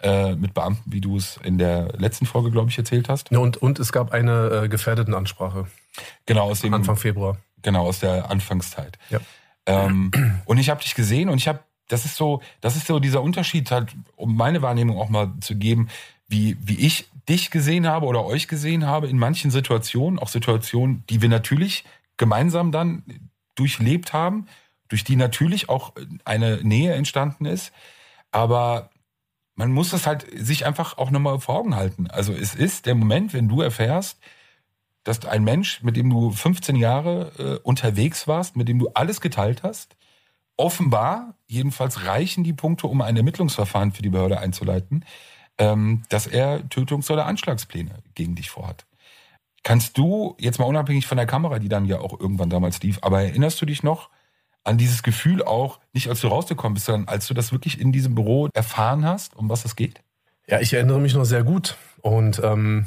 [0.00, 3.30] äh, mit Beamten, wie du es in der letzten Folge, glaube ich, erzählt hast.
[3.30, 5.66] Ja, und, und es gab eine äh, Gefährdeten-Ansprache.
[6.26, 7.38] Genau, aus dem Anfang Februar.
[7.62, 8.98] Genau, aus der Anfangszeit.
[9.10, 9.20] Ja.
[9.66, 10.10] Ähm,
[10.46, 13.22] und ich habe dich gesehen und ich habe, das ist so, das ist so dieser
[13.22, 15.88] Unterschied, halt, um meine Wahrnehmung auch mal zu geben,
[16.28, 21.04] wie, wie ich dich gesehen habe oder euch gesehen habe in manchen Situationen, auch Situationen,
[21.10, 21.84] die wir natürlich
[22.16, 23.02] gemeinsam dann
[23.54, 24.46] durchlebt haben,
[24.88, 25.92] durch die natürlich auch
[26.24, 27.72] eine Nähe entstanden ist.
[28.30, 28.90] Aber
[29.54, 32.08] man muss das halt sich einfach auch nochmal vor Augen halten.
[32.08, 34.18] Also es ist der Moment, wenn du erfährst,
[35.08, 39.22] dass ein Mensch, mit dem du 15 Jahre äh, unterwegs warst, mit dem du alles
[39.22, 39.96] geteilt hast,
[40.58, 45.06] offenbar, jedenfalls reichen die Punkte, um ein Ermittlungsverfahren für die Behörde einzuleiten,
[45.56, 48.84] ähm, dass er Tötungs- oder Anschlagspläne gegen dich vorhat.
[49.62, 52.98] Kannst du, jetzt mal unabhängig von der Kamera, die dann ja auch irgendwann damals lief,
[53.00, 54.10] aber erinnerst du dich noch,
[54.62, 57.92] an dieses Gefühl auch, nicht als du rausgekommen bist, sondern als du das wirklich in
[57.92, 60.02] diesem Büro erfahren hast, um was es geht?
[60.46, 61.78] Ja, ich erinnere mich noch sehr gut.
[62.02, 62.86] Und ähm,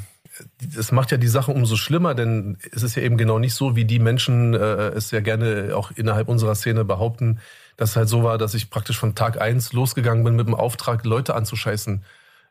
[0.74, 3.76] das macht ja die Sache umso schlimmer, denn es ist ja eben genau nicht so,
[3.76, 7.40] wie die Menschen äh, es ja gerne auch innerhalb unserer Szene behaupten,
[7.76, 10.54] dass es halt so war, dass ich praktisch von Tag eins losgegangen bin mit dem
[10.54, 12.02] Auftrag, Leute anzuscheißen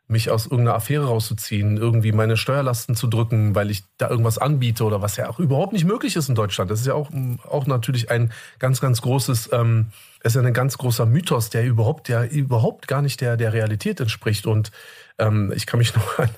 [0.08, 4.84] mich aus irgendeiner Affäre rauszuziehen, irgendwie meine Steuerlasten zu drücken, weil ich da irgendwas anbiete
[4.84, 6.70] oder was ja auch überhaupt nicht möglich ist in Deutschland.
[6.70, 7.10] Das ist ja auch,
[7.48, 9.86] auch natürlich ein ganz, ganz großes, ähm,
[10.22, 14.00] ist ja ein ganz großer Mythos, der überhaupt, der überhaupt gar nicht der, der Realität
[14.00, 14.46] entspricht.
[14.46, 14.70] Und
[15.18, 16.30] ähm, ich kann mich noch an,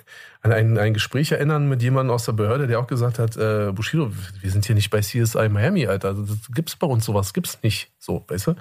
[0.44, 3.72] an ein, ein Gespräch erinnern mit jemandem aus der Behörde, der auch gesagt hat, äh,
[3.72, 6.12] Bushido, wir sind hier nicht bei CSI Miami, Alter.
[6.12, 7.90] Das gibt's bei uns sowas, gibt's nicht.
[7.98, 8.54] So, weißt du?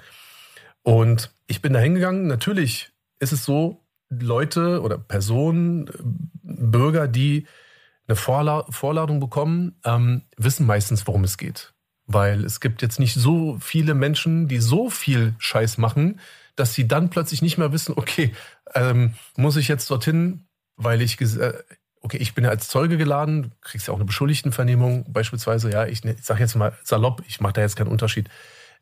[0.82, 2.26] Und ich bin da hingegangen.
[2.26, 5.90] Natürlich ist es so, Leute oder Personen,
[6.42, 7.46] Bürger, die
[8.06, 11.74] eine Vorla Vorladung bekommen, ähm, wissen meistens, worum es geht.
[12.06, 16.20] Weil es gibt jetzt nicht so viele Menschen, die so viel Scheiß machen,
[16.56, 18.32] dass sie dann plötzlich nicht mehr wissen, okay,
[18.74, 21.52] ähm, muss ich jetzt dorthin, weil ich, äh,
[22.00, 26.04] okay, ich bin ja als Zeuge geladen, kriegst ja auch eine Beschuldigtenvernehmung beispielsweise, ja, ich,
[26.04, 28.28] ich sage jetzt mal salopp, ich mache da jetzt keinen Unterschied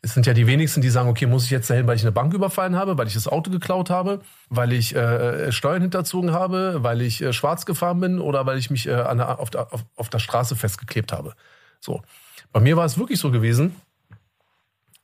[0.04, 2.10] es sind ja die wenigsten, die sagen, okay, muss ich jetzt dahin, weil ich eine
[2.10, 6.82] Bank überfallen habe, weil ich das Auto geklaut habe, weil ich äh, Steuern hinterzogen habe,
[6.82, 9.72] weil ich äh, schwarz gefahren bin oder weil ich mich äh, an der, auf, der,
[9.72, 11.34] auf, auf der Straße festgeklebt habe.
[11.78, 12.02] So.
[12.52, 13.76] Bei mir war es wirklich so gewesen,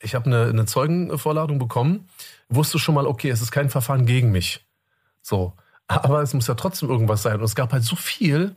[0.01, 2.09] ich habe eine, eine Zeugenvorladung bekommen,
[2.48, 4.66] wusste schon mal, okay, es ist kein Verfahren gegen mich.
[5.22, 5.55] So.
[5.88, 7.37] Aber es muss ja trotzdem irgendwas sein.
[7.37, 8.55] Und es gab halt so viel,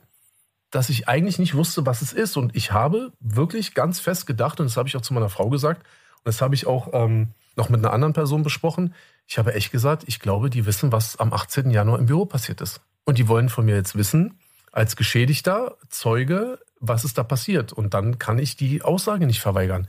[0.70, 2.36] dass ich eigentlich nicht wusste, was es ist.
[2.36, 5.48] Und ich habe wirklich ganz fest gedacht, und das habe ich auch zu meiner Frau
[5.48, 5.86] gesagt,
[6.24, 8.94] das habe ich auch ähm, noch mit einer anderen Person besprochen.
[9.26, 11.70] Ich habe echt gesagt, ich glaube, die wissen, was am 18.
[11.70, 12.80] Januar im Büro passiert ist.
[13.04, 14.38] Und die wollen von mir jetzt wissen,
[14.70, 17.72] als Geschädigter, Zeuge, was ist da passiert.
[17.72, 19.88] Und dann kann ich die Aussage nicht verweigern.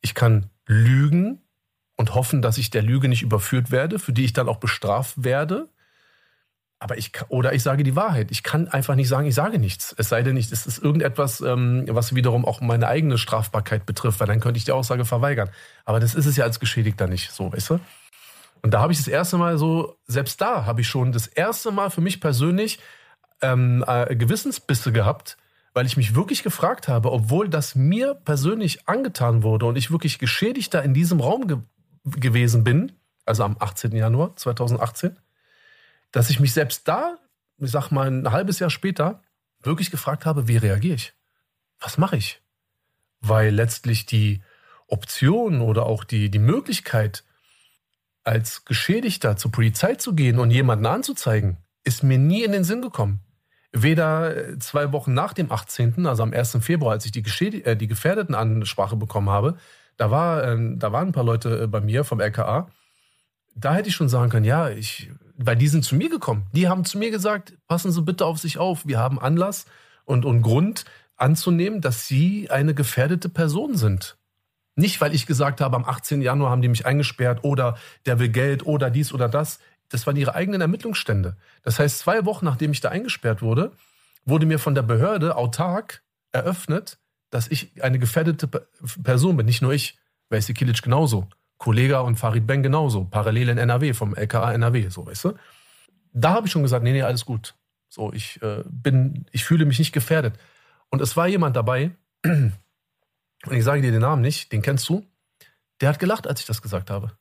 [0.00, 1.40] Ich kann lügen
[1.96, 5.24] und hoffen, dass ich der Lüge nicht überführt werde, für die ich dann auch bestraft
[5.24, 5.68] werde.
[6.82, 8.30] Aber ich oder ich sage die Wahrheit.
[8.30, 9.94] Ich kann einfach nicht sagen, ich sage nichts.
[9.98, 14.26] Es sei denn, es ist irgendetwas, ähm, was wiederum auch meine eigene Strafbarkeit betrifft, weil
[14.26, 15.50] dann könnte ich die Aussage verweigern.
[15.84, 17.80] Aber das ist es ja als Geschädigter nicht, so, weißt du?
[18.62, 21.70] Und da habe ich das erste Mal so, selbst da habe ich schon das erste
[21.70, 22.78] Mal für mich persönlich
[23.42, 25.36] ähm, äh, Gewissensbisse gehabt,
[25.74, 30.18] weil ich mich wirklich gefragt habe, obwohl das mir persönlich angetan wurde und ich wirklich
[30.18, 31.58] Geschädigter in diesem Raum ge
[32.04, 32.92] gewesen bin,
[33.26, 33.92] also am 18.
[33.92, 35.18] Januar 2018,
[36.12, 37.18] dass ich mich selbst da,
[37.58, 39.22] ich sag mal ein halbes Jahr später,
[39.62, 41.14] wirklich gefragt habe, wie reagiere ich?
[41.80, 42.42] Was mache ich?
[43.20, 44.42] Weil letztlich die
[44.86, 47.24] Option oder auch die, die Möglichkeit,
[48.24, 52.82] als Geschädigter zur Polizei zu gehen und jemanden anzuzeigen, ist mir nie in den Sinn
[52.82, 53.20] gekommen.
[53.72, 56.58] Weder zwei Wochen nach dem 18., also am 1.
[56.60, 59.56] Februar, als ich die, Geschädig äh, die Gefährdeten-Ansprache bekommen habe,
[59.96, 62.68] da, war, äh, da waren ein paar Leute äh, bei mir vom LKA,
[63.54, 65.10] da hätte ich schon sagen können, ja, ich,
[65.44, 66.46] weil die sind zu mir gekommen.
[66.52, 68.86] Die haben zu mir gesagt, passen Sie bitte auf sich auf.
[68.86, 69.66] Wir haben Anlass
[70.04, 70.84] und, und Grund
[71.16, 74.16] anzunehmen, dass Sie eine gefährdete Person sind.
[74.76, 76.22] Nicht, weil ich gesagt habe, am 18.
[76.22, 77.76] Januar haben die mich eingesperrt oder
[78.06, 79.60] der will Geld oder dies oder das.
[79.88, 81.36] Das waren ihre eigenen Ermittlungsstände.
[81.62, 83.72] Das heißt, zwei Wochen nachdem ich da eingesperrt wurde,
[84.24, 86.98] wurde mir von der Behörde autark eröffnet,
[87.30, 88.46] dass ich eine gefährdete
[89.02, 89.46] Person bin.
[89.46, 89.98] Nicht nur ich,
[90.28, 91.28] Weisi Kilic genauso.
[91.60, 95.34] Kollega und Farid Ben genauso, parallel in NRW, vom LKA NRW, so, weißt du?
[96.14, 97.54] Da habe ich schon gesagt, nee, nee, alles gut.
[97.90, 100.38] So, ich äh, bin, ich fühle mich nicht gefährdet.
[100.88, 101.90] Und es war jemand dabei,
[102.24, 102.54] und
[103.50, 105.04] ich sage dir den Namen nicht, den kennst du,
[105.82, 107.12] der hat gelacht, als ich das gesagt habe.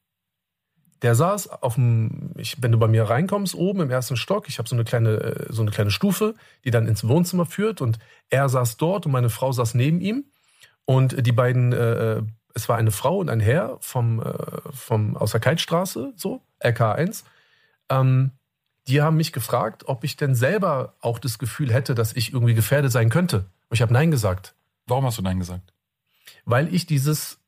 [1.02, 4.58] Der saß auf dem, ich, wenn du bei mir reinkommst, oben im ersten Stock, ich
[4.58, 8.00] habe so eine kleine, äh, so eine kleine Stufe, die dann ins Wohnzimmer führt und
[8.30, 10.32] er saß dort und meine Frau saß neben ihm
[10.86, 14.34] und die beiden äh, äh es war eine Frau und ein Herr vom, äh,
[14.72, 17.24] vom, aus der Kaltstraße, so, LK1.
[17.90, 18.32] Ähm,
[18.88, 22.56] die haben mich gefragt, ob ich denn selber auch das Gefühl hätte, dass ich irgendwie
[22.56, 23.46] gefährdet sein könnte.
[23.70, 24.56] Und ich habe Nein gesagt.
[24.88, 25.74] Warum hast du Nein gesagt?
[26.46, 27.40] Weil ich dieses,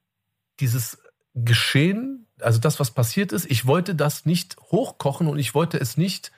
[0.59, 0.99] dieses
[1.33, 5.97] Geschehen, also das, was passiert ist, ich wollte das nicht hochkochen und ich wollte es
[5.97, 6.31] nicht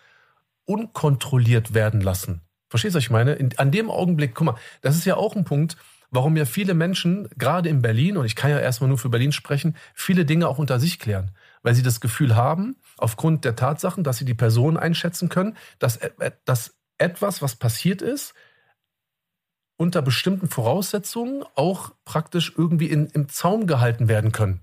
[0.66, 2.42] unkontrolliert werden lassen.
[2.70, 3.34] Verstehst du, was ich meine?
[3.34, 5.76] In, an dem Augenblick, guck mal, das ist ja auch ein Punkt,
[6.14, 9.32] warum ja viele Menschen, gerade in Berlin, und ich kann ja erstmal nur für Berlin
[9.32, 11.32] sprechen, viele Dinge auch unter sich klären.
[11.64, 16.00] Weil sie das Gefühl haben, aufgrund der Tatsachen, dass sie die Person einschätzen können, dass,
[16.46, 18.34] dass etwas, was passiert ist,
[19.76, 24.62] unter bestimmten Voraussetzungen auch praktisch irgendwie in, im Zaum gehalten werden können.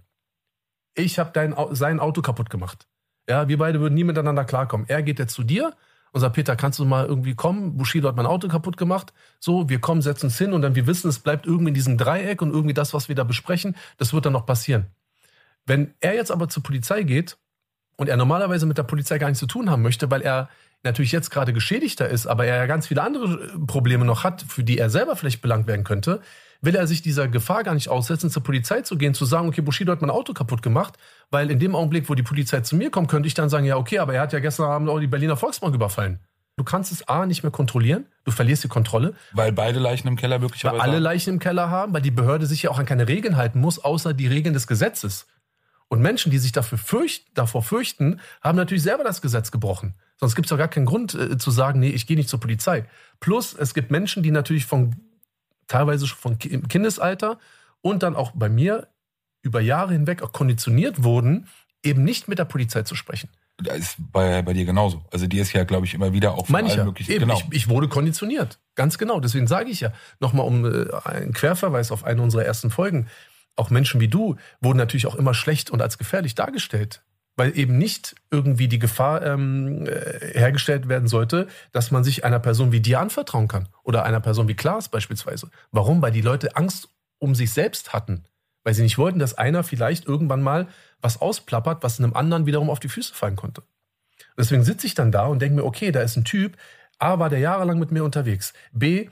[0.95, 2.87] Ich habe sein Auto kaputt gemacht.
[3.29, 4.89] Ja, wir beide würden nie miteinander klarkommen.
[4.89, 5.75] Er geht jetzt zu dir,
[6.13, 7.77] und sagt, Peter, kannst du mal irgendwie kommen?
[7.77, 9.13] Bushido hat mein Auto kaputt gemacht.
[9.39, 11.99] So, wir kommen, setzen uns hin und dann wir wissen, es bleibt irgendwie in diesem
[11.99, 14.87] Dreieck und irgendwie das, was wir da besprechen, das wird dann noch passieren.
[15.67, 17.39] Wenn er jetzt aber zur Polizei geht
[17.97, 20.49] und er normalerweise mit der Polizei gar nichts zu tun haben möchte, weil er
[20.83, 24.65] natürlich jetzt gerade geschädigter ist, aber er ja ganz viele andere Probleme noch hat, für
[24.65, 26.23] die er selber vielleicht belangt werden könnte,
[26.63, 29.63] will er sich dieser Gefahr gar nicht aussetzen, zur Polizei zu gehen, zu sagen, okay,
[29.63, 30.99] Bushido hat mein Auto kaputt gemacht,
[31.31, 33.77] weil in dem Augenblick, wo die Polizei zu mir kommt, könnte ich dann sagen, ja,
[33.77, 36.21] okay, aber er hat ja gestern Abend auch die Berliner Volksbank überfallen.
[36.57, 39.15] Du kannst es A nicht mehr kontrollieren, du verlierst die Kontrolle.
[39.33, 42.45] Weil beide Leichen im Keller möglicherweise Weil alle Leichen im Keller haben, weil die Behörde
[42.45, 45.27] sich ja auch an keine Regeln halten muss, außer die Regeln des Gesetzes.
[45.89, 49.95] Und Menschen, die sich dafür fürcht, davor fürchten, haben natürlich selber das Gesetz gebrochen.
[50.19, 52.41] Sonst gibt es doch gar keinen Grund äh, zu sagen, nee, ich gehe nicht zur
[52.41, 52.85] Polizei.
[53.19, 54.95] Plus, es gibt Menschen, die natürlich von
[55.71, 57.39] teilweise schon von im Kindesalter
[57.81, 58.89] und dann auch bei mir
[59.43, 61.49] über Jahre hinweg auch konditioniert wurden,
[61.83, 63.31] eben nicht mit der Polizei zu sprechen.
[63.63, 65.05] Das ist bei, bei dir genauso.
[65.13, 66.85] Also die ist ja, glaube ich, immer wieder auch von Meine ich ja.
[66.85, 67.13] möglichen.
[67.13, 67.35] Eben, genau.
[67.35, 68.59] ich, ich, wurde konditioniert.
[68.75, 69.21] Ganz genau.
[69.21, 73.09] Deswegen sage ich ja, nochmal um äh, einen Querverweis auf eine unserer ersten Folgen.
[73.57, 77.03] Auch Menschen wie du wurden natürlich auch immer schlecht und als gefährlich dargestellt
[77.37, 82.39] weil eben nicht irgendwie die Gefahr ähm, äh, hergestellt werden sollte, dass man sich einer
[82.39, 85.51] Person wie dir anvertrauen kann oder einer Person wie Klaas beispielsweise.
[85.71, 86.03] Warum?
[86.03, 86.89] Weil die Leute Angst
[87.19, 88.25] um sich selbst hatten,
[88.65, 90.69] weil sie nicht wollten, dass einer vielleicht irgendwann mal
[91.01, 93.63] was ausplappert, was einem anderen wiederum auf die Füße fallen konnte.
[94.37, 96.57] Deswegen sitze ich dann da und denke mir, okay, da ist ein Typ,
[96.99, 99.09] A war der jahrelang mit mir unterwegs, B,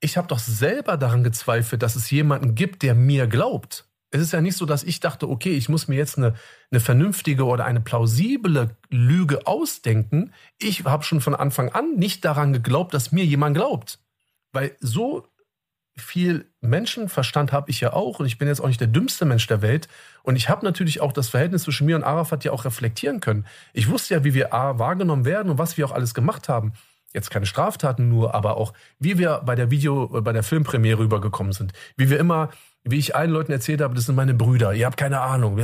[0.00, 3.85] ich habe doch selber daran gezweifelt, dass es jemanden gibt, der mir glaubt.
[4.10, 6.34] Es ist ja nicht so, dass ich dachte, okay, ich muss mir jetzt eine,
[6.70, 10.32] eine vernünftige oder eine plausible Lüge ausdenken.
[10.58, 13.98] Ich habe schon von Anfang an nicht daran geglaubt, dass mir jemand glaubt.
[14.52, 15.26] Weil so
[15.96, 19.46] viel Menschenverstand habe ich ja auch und ich bin jetzt auch nicht der dümmste Mensch
[19.46, 19.88] der Welt
[20.22, 23.46] und ich habe natürlich auch das Verhältnis zwischen mir und Arafat ja auch reflektieren können.
[23.72, 26.74] Ich wusste ja, wie wir A wahrgenommen werden und was wir auch alles gemacht haben.
[27.16, 31.54] Jetzt keine Straftaten nur, aber auch wie wir bei der Video, bei der Filmpremiere rübergekommen
[31.54, 31.72] sind.
[31.96, 32.50] Wie wir immer,
[32.84, 35.58] wie ich allen Leuten erzählt habe, das sind meine Brüder, ihr habt keine Ahnung.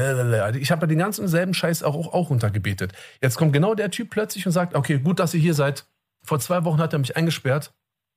[0.58, 2.94] Ich habe den ganzen selben Scheiß auch, auch runtergebetet.
[3.20, 5.84] Jetzt kommt genau der Typ plötzlich und sagt, okay, gut, dass ihr hier seid.
[6.24, 7.74] Vor zwei Wochen hat er mich eingesperrt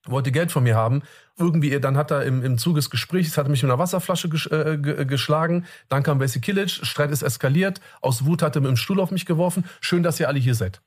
[0.08, 1.02] wollte Geld von mir haben.
[1.38, 4.30] Irgendwie, dann hat er im, im Zuge des Gesprächs, hat er mich mit einer Wasserflasche
[4.30, 5.66] ges äh, geschlagen.
[5.90, 7.82] Dann kam Bessie Kilic, Streit ist eskaliert.
[8.02, 9.66] Aus Wut hat er mit dem Stuhl auf mich geworfen.
[9.82, 10.82] Schön, dass ihr alle hier seid.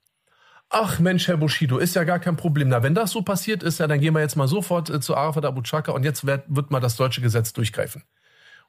[0.70, 2.68] Ach Mensch, Herr Bushido, ist ja gar kein Problem.
[2.68, 5.16] Na, wenn das so passiert ist, ja, dann gehen wir jetzt mal sofort äh, zu
[5.16, 8.04] Arafat Abu Chaka und jetzt wird, wird mal das deutsche Gesetz durchgreifen.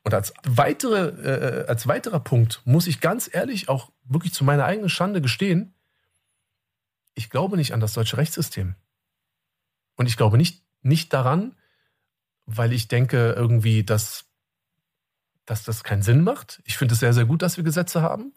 [0.03, 4.63] Und als, weitere, äh, als weiterer Punkt muss ich ganz ehrlich auch wirklich zu meiner
[4.63, 5.73] eigenen Schande gestehen,
[7.15, 8.75] ich glaube nicht an das deutsche Rechtssystem.
[9.95, 11.55] Und ich glaube nicht, nicht daran,
[12.45, 14.25] weil ich denke irgendwie, dass,
[15.45, 16.61] dass das keinen Sinn macht.
[16.63, 18.33] Ich finde es sehr, sehr gut, dass wir Gesetze haben.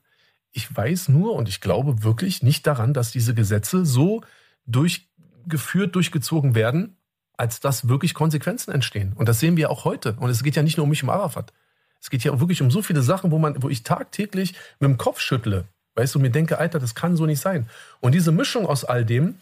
[0.52, 4.22] Ich weiß nur und ich glaube wirklich nicht daran, dass diese Gesetze so
[4.66, 6.96] durchgeführt, durchgezogen werden,
[7.36, 9.14] als dass wirklich Konsequenzen entstehen.
[9.14, 10.14] Und das sehen wir auch heute.
[10.18, 11.52] Und es geht ja nicht nur um mich, um Arafat.
[12.00, 14.98] Es geht ja wirklich um so viele Sachen, wo man, wo ich tagtäglich mit dem
[14.98, 15.64] Kopf schüttle.
[15.94, 17.68] Weißt du, mir denke, Alter, das kann so nicht sein.
[18.00, 19.36] Und diese Mischung aus all dem,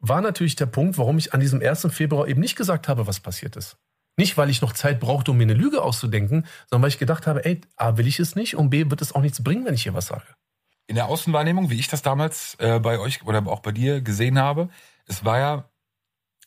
[0.00, 1.88] war natürlich der Punkt, warum ich an diesem 1.
[1.90, 3.76] Februar eben nicht gesagt habe, was passiert ist.
[4.16, 7.26] Nicht, weil ich noch Zeit brauchte, um mir eine Lüge auszudenken, sondern weil ich gedacht
[7.26, 9.74] habe, ey, A, will ich es nicht und B, wird es auch nichts bringen, wenn
[9.74, 10.24] ich hier was sage.
[10.90, 14.40] In der Außenwahrnehmung, wie ich das damals äh, bei euch oder auch bei dir gesehen
[14.40, 14.70] habe,
[15.06, 15.64] es war ja,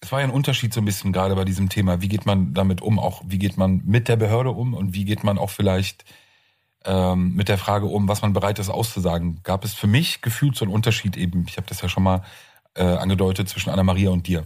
[0.02, 2.02] es war ja ein Unterschied so ein bisschen gerade bei diesem Thema.
[2.02, 3.00] Wie geht man damit um?
[3.00, 6.04] Auch wie geht man mit der Behörde um und wie geht man auch vielleicht
[6.84, 9.40] ähm, mit der Frage um, was man bereit ist auszusagen?
[9.44, 11.46] Gab es für mich gefühlt so einen Unterschied eben?
[11.48, 12.22] Ich habe das ja schon mal
[12.74, 14.46] äh, angedeutet zwischen Anna-Maria und dir.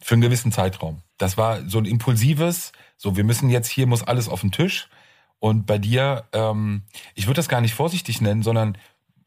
[0.00, 1.00] Für einen gewissen Zeitraum.
[1.16, 4.90] Das war so ein impulsives, so wir müssen jetzt, hier muss alles auf den Tisch.
[5.38, 6.82] Und bei dir, ähm,
[7.14, 8.76] ich würde das gar nicht vorsichtig nennen, sondern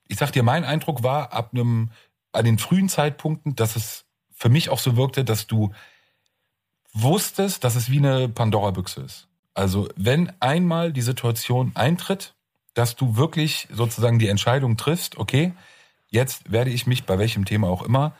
[0.07, 1.91] ich sag dir, mein Eindruck war ab einem,
[2.31, 5.71] an den frühen Zeitpunkten, dass es für mich auch so wirkte, dass du
[6.93, 9.27] wusstest, dass es wie eine Pandora-Büchse ist.
[9.53, 12.35] Also wenn einmal die Situation eintritt,
[12.73, 15.53] dass du wirklich sozusagen die Entscheidung triffst, okay,
[16.07, 18.13] jetzt werde ich mich bei welchem Thema auch immer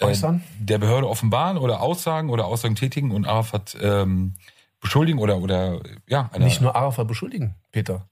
[0.00, 0.42] äußern?
[0.60, 4.34] Äh, der Behörde offenbaren oder Aussagen oder Aussagen tätigen und Arafat ähm,
[4.80, 6.30] beschuldigen oder, oder ja.
[6.38, 8.09] Nicht nur Arafat beschuldigen, Peter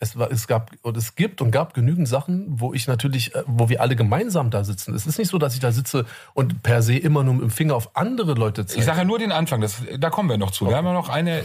[0.00, 3.42] es, war, es gab und es gibt und gab genügend Sachen, wo ich natürlich, äh,
[3.46, 4.94] wo wir alle gemeinsam da sitzen.
[4.94, 6.04] Es ist nicht so, dass ich da sitze
[6.34, 8.80] und per se immer nur mit dem Finger auf andere Leute zeige.
[8.80, 10.64] Ich sage ja nur den Anfang, das, da kommen wir noch zu.
[10.64, 10.72] Okay.
[10.72, 11.42] Wir haben ja noch eine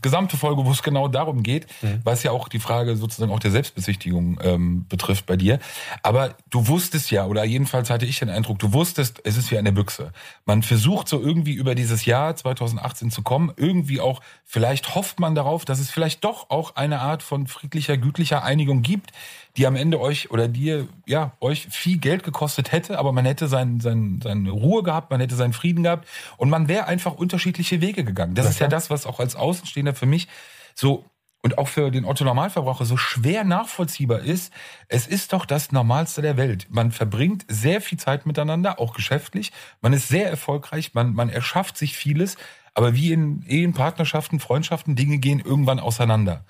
[0.00, 2.02] gesamte Folge, wo es genau darum geht, mhm.
[2.04, 5.58] es ja auch die Frage sozusagen auch der Selbstbesichtigung ähm, betrifft bei dir.
[6.02, 9.58] Aber du wusstest ja, oder jedenfalls hatte ich den Eindruck, du wusstest, es ist wie
[9.58, 10.12] eine Büchse.
[10.46, 15.34] Man versucht so irgendwie über dieses Jahr 2018 zu kommen, irgendwie auch, vielleicht hofft man
[15.34, 19.12] darauf, dass es vielleicht doch auch eine Art von friedlicher gütlicher Einigung gibt,
[19.56, 23.48] die am Ende euch oder dir, ja, euch viel Geld gekostet hätte, aber man hätte
[23.48, 27.80] sein, sein, seine Ruhe gehabt, man hätte seinen Frieden gehabt und man wäre einfach unterschiedliche
[27.80, 28.34] Wege gegangen.
[28.34, 30.28] Das, das ist ja das, was auch als Außenstehender für mich
[30.74, 31.04] so
[31.42, 34.52] und auch für den Otto Normalverbraucher so schwer nachvollziehbar ist,
[34.88, 36.66] es ist doch das Normalste der Welt.
[36.68, 39.52] Man verbringt sehr viel Zeit miteinander, auch geschäftlich.
[39.80, 42.36] Man ist sehr erfolgreich, man, man erschafft sich vieles.
[42.74, 46.44] Aber wie in Ehen, Partnerschaften, Freundschaften, Dinge gehen irgendwann auseinander.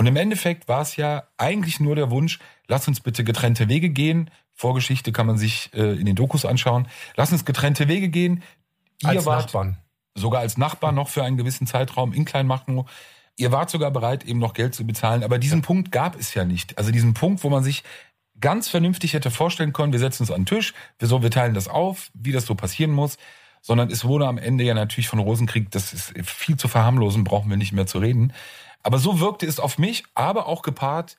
[0.00, 3.90] Und im Endeffekt war es ja eigentlich nur der Wunsch, lass uns bitte getrennte Wege
[3.90, 4.30] gehen.
[4.54, 6.88] Vorgeschichte kann man sich äh, in den Dokus anschauen.
[7.16, 8.42] Lass uns getrennte Wege gehen.
[9.02, 9.76] Ihr als wart Nachbarn.
[10.14, 12.88] sogar als Nachbarn noch für einen gewissen Zeitraum in Kleinmachnow.
[13.36, 15.22] Ihr wart sogar bereit, eben noch Geld zu bezahlen.
[15.22, 15.66] Aber diesen ja.
[15.66, 16.78] Punkt gab es ja nicht.
[16.78, 17.84] Also diesen Punkt, wo man sich
[18.40, 21.52] ganz vernünftig hätte vorstellen können, wir setzen uns an den Tisch, wir, so, wir teilen
[21.52, 23.18] das auf, wie das so passieren muss.
[23.60, 27.50] Sondern es wurde am Ende ja natürlich von Rosenkrieg, das ist viel zu verharmlosen, brauchen
[27.50, 28.32] wir nicht mehr zu reden.
[28.82, 31.16] Aber so wirkte es auf mich, aber auch gepaart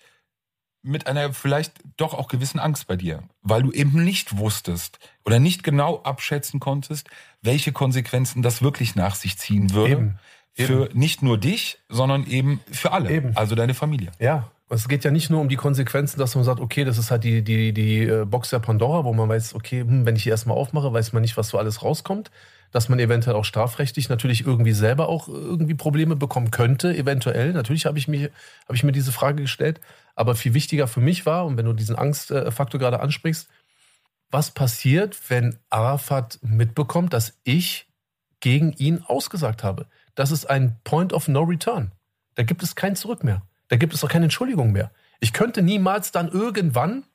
[0.83, 5.39] mit einer vielleicht doch auch gewissen Angst bei dir, weil du eben nicht wusstest oder
[5.39, 7.07] nicht genau abschätzen konntest,
[7.41, 9.91] welche Konsequenzen das wirklich nach sich ziehen würde.
[9.91, 10.19] Eben.
[10.53, 10.99] Für eben.
[10.99, 13.37] nicht nur dich, sondern eben für alle, eben.
[13.37, 14.11] also deine Familie.
[14.19, 17.11] Ja, es geht ja nicht nur um die Konsequenzen, dass man sagt, okay, das ist
[17.11, 20.23] halt die, die, die äh, Box der Pandora, wo man weiß, okay, hm, wenn ich
[20.23, 22.31] die erstmal aufmache, weiß man nicht, was so alles rauskommt
[22.71, 27.53] dass man eventuell auch strafrechtlich natürlich irgendwie selber auch irgendwie Probleme bekommen könnte, eventuell.
[27.53, 29.81] Natürlich habe ich, mich, habe ich mir diese Frage gestellt.
[30.15, 33.49] Aber viel wichtiger für mich war, und wenn du diesen Angstfaktor gerade ansprichst,
[34.29, 37.87] was passiert, wenn Arafat mitbekommt, dass ich
[38.39, 39.87] gegen ihn ausgesagt habe?
[40.15, 41.91] Das ist ein Point of No Return.
[42.35, 43.41] Da gibt es kein Zurück mehr.
[43.71, 44.91] Da gibt es auch keine Entschuldigung mehr.
[45.21, 47.05] Ich könnte niemals dann irgendwann,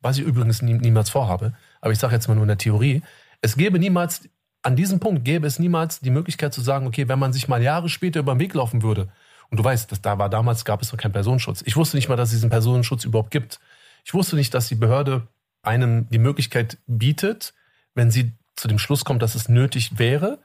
[0.00, 3.02] was ich übrigens nie, niemals vorhabe, aber ich sage jetzt mal nur in der Theorie,
[3.42, 4.28] es gäbe niemals
[4.62, 7.60] an diesem Punkt gäbe es niemals die Möglichkeit zu sagen, okay, wenn man sich mal
[7.60, 9.08] Jahre später über den Weg laufen würde,
[9.50, 11.62] und du weißt, dass da war damals gab es noch keinen Personenschutz.
[11.66, 13.58] Ich wusste nicht mal, dass es diesen Personenschutz überhaupt gibt.
[14.04, 15.26] Ich wusste nicht, dass die Behörde
[15.62, 17.54] einem die Möglichkeit bietet,
[17.94, 20.38] wenn sie zu dem Schluss kommt, dass es nötig wäre,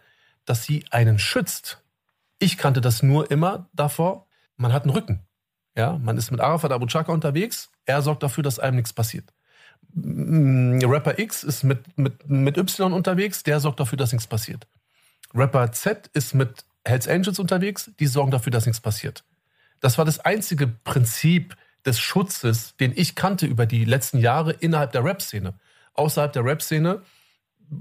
[0.45, 1.83] dass sie einen schützt.
[2.39, 4.25] Ich kannte das nur immer davor,
[4.57, 5.25] man hat einen Rücken.
[5.75, 9.33] Ja, man ist mit Arafat Abu Chaka unterwegs, er sorgt dafür, dass einem nichts passiert.
[9.93, 14.67] Mm, Rapper X ist mit, mit, mit Y unterwegs, der sorgt dafür, dass nichts passiert.
[15.33, 19.23] Rapper Z ist mit Hells Angels unterwegs, die sorgen dafür, dass nichts passiert.
[19.79, 21.55] Das war das einzige Prinzip
[21.85, 25.53] des Schutzes, den ich kannte über die letzten Jahre innerhalb der Rap-Szene.
[25.93, 27.01] Außerhalb der Rap-Szene,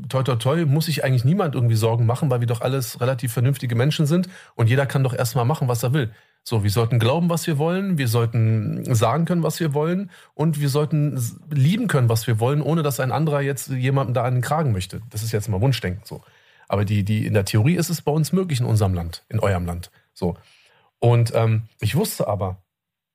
[0.08, 3.32] toi toi toi, muss sich eigentlich niemand irgendwie Sorgen machen, weil wir doch alles relativ
[3.32, 6.12] vernünftige Menschen sind und jeder kann doch erstmal machen, was er will.
[6.48, 10.58] So, wir sollten glauben, was wir wollen, wir sollten sagen können, was wir wollen und
[10.58, 11.20] wir sollten
[11.50, 14.72] lieben können, was wir wollen, ohne dass ein anderer jetzt jemandem da an den Kragen
[14.72, 15.02] möchte.
[15.10, 16.22] Das ist jetzt mal Wunschdenken so.
[16.66, 19.40] Aber die, die, in der Theorie ist es bei uns möglich in unserem Land, in
[19.40, 19.90] eurem Land.
[20.14, 20.38] So.
[21.00, 22.62] Und ähm, ich wusste aber,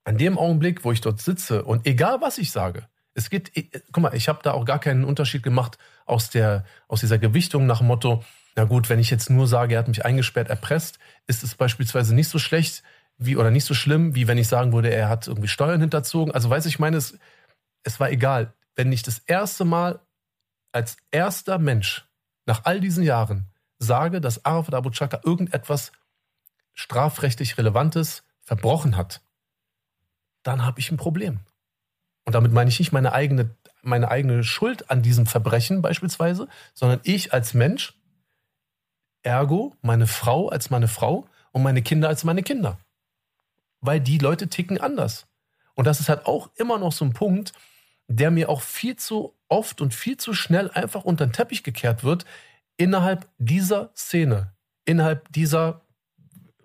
[0.04, 2.84] an dem Augenblick, wo ich dort sitze und egal was ich sage,
[3.16, 3.52] es geht,
[3.92, 7.66] guck mal, ich habe da auch gar keinen Unterschied gemacht aus, der, aus dieser Gewichtung
[7.66, 8.24] nach dem Motto,
[8.56, 12.14] na gut, wenn ich jetzt nur sage, er hat mich eingesperrt, erpresst, ist es beispielsweise
[12.14, 12.84] nicht so schlecht
[13.18, 16.34] wie oder nicht so schlimm, wie wenn ich sagen würde, er hat irgendwie Steuern hinterzogen.
[16.34, 17.18] Also weiß ich meine, es,
[17.84, 18.54] es war egal.
[18.76, 20.00] Wenn ich das erste Mal
[20.72, 22.08] als erster Mensch
[22.46, 23.48] nach all diesen Jahren
[23.80, 25.92] sage, dass Arafat Abu Chaka irgendetwas
[26.74, 29.22] strafrechtlich Relevantes verbrochen hat,
[30.42, 31.40] dann habe ich ein Problem.
[32.26, 37.00] Und damit meine ich nicht meine eigene, meine eigene Schuld an diesem Verbrechen beispielsweise, sondern
[37.04, 37.94] ich als Mensch,
[39.24, 42.78] ergo meine Frau als meine Frau und meine Kinder als meine Kinder.
[43.84, 45.28] Weil die Leute ticken anders.
[45.76, 47.54] Und das ist halt auch immer noch so ein Punkt,
[48.08, 52.04] der mir auch viel zu oft und viel zu schnell einfach unter den Teppich gekehrt
[52.04, 52.26] wird
[52.78, 54.54] innerhalb dieser Szene,
[54.86, 55.82] innerhalb dieser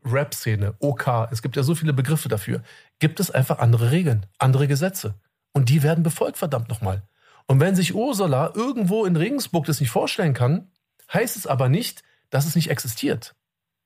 [0.04, 2.62] Rap-Szene, OK, es gibt ja so viele Begriffe dafür,
[2.98, 5.14] gibt es einfach andere Regeln, andere Gesetze.
[5.52, 7.02] Und die werden befolgt, verdammt nochmal.
[7.46, 10.70] Und wenn sich Ursula irgendwo in Regensburg das nicht vorstellen kann,
[11.12, 13.34] heißt es aber nicht, dass es nicht existiert.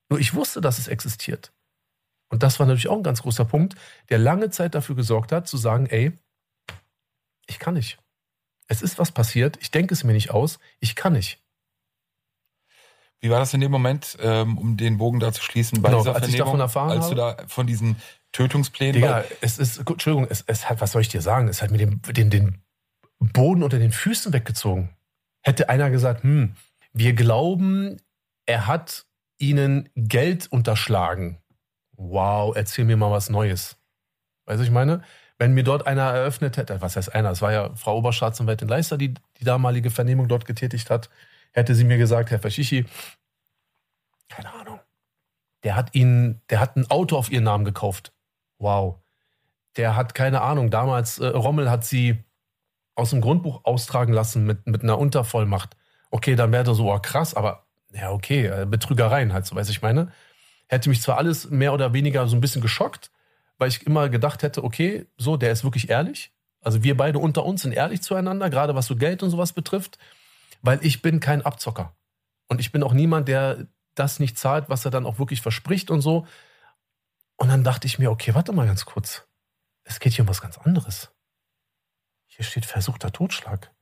[0.08, 1.52] Nur ich wusste, dass es existiert.
[2.32, 3.74] Und das war natürlich auch ein ganz großer Punkt,
[4.08, 6.12] der lange Zeit dafür gesorgt hat, zu sagen, ey,
[7.46, 7.98] ich kann nicht.
[8.68, 11.42] Es ist was passiert, ich denke es mir nicht aus, ich kann nicht.
[13.20, 16.00] Wie war das in dem Moment, ähm, um den Bogen da zu schließen, bei genau,
[16.00, 17.96] dieser als ich davon erfahren als du da von diesen
[18.32, 18.94] Tötungsplänen...
[18.94, 21.48] Digga, es ist, gut, Entschuldigung, es, es hat, was soll ich dir sagen?
[21.48, 22.62] Es hat mir den, den, den
[23.18, 24.96] Boden unter den Füßen weggezogen.
[25.42, 26.56] Hätte einer gesagt, hm,
[26.94, 28.00] wir glauben,
[28.46, 29.04] er hat
[29.36, 31.41] ihnen Geld unterschlagen.
[32.10, 33.76] Wow, erzähl mir mal was Neues.
[34.46, 35.02] Weißt du, ich meine?
[35.38, 37.30] Wenn mir dort einer eröffnet hätte, was heißt einer?
[37.30, 41.08] Es war ja Frau Oberstaatsanwältin Leister, die die damalige Vernehmung dort getätigt hat
[41.52, 42.86] hätte sie mir gesagt, Herr Faschichi,
[44.28, 44.80] keine Ahnung,
[45.62, 48.12] der hat ihnen, der hat ein Auto auf ihren Namen gekauft.
[48.58, 48.98] Wow.
[49.76, 52.24] Der hat keine Ahnung, damals, äh, Rommel hat sie
[52.94, 55.76] aus dem Grundbuch austragen lassen mit, mit einer Untervollmacht.
[56.10, 59.68] Okay, dann wäre das so, oh, krass, aber ja, okay, äh, Betrügereien halt, so weiß
[59.68, 60.12] ich meine.
[60.72, 63.10] Hätte mich zwar alles mehr oder weniger so ein bisschen geschockt,
[63.58, 66.32] weil ich immer gedacht hätte, okay, so, der ist wirklich ehrlich.
[66.60, 69.98] Also wir beide unter uns sind ehrlich zueinander, gerade was so Geld und sowas betrifft
[70.62, 71.94] weil ich bin kein Abzocker.
[72.48, 75.90] Und ich bin auch niemand, der das nicht zahlt, was er dann auch wirklich verspricht
[75.90, 76.26] und so.
[77.36, 79.26] Und dann dachte ich mir, okay, warte mal ganz kurz.
[79.84, 81.10] Es geht hier um was ganz anderes.
[82.26, 83.72] Hier steht versuchter Totschlag.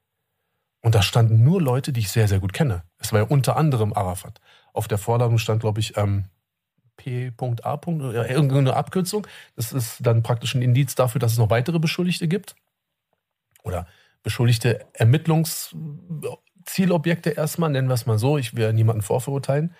[0.83, 2.85] Und da standen nur Leute, die ich sehr, sehr gut kenne.
[2.97, 4.41] Es war ja unter anderem Arafat.
[4.73, 6.25] Auf der Vorladung stand, glaube ich, ähm,
[7.01, 7.75] P.A.
[7.87, 9.27] oder irgendeine Abkürzung.
[9.57, 12.55] Das ist dann praktisch ein Indiz dafür, dass es noch weitere Beschuldigte gibt.
[13.63, 13.87] Oder
[14.23, 15.75] beschuldigte Ermittlungs
[16.67, 18.39] Zielobjekte erstmal, nennen wir es mal so.
[18.39, 19.75] Ich will niemanden vorverurteilen.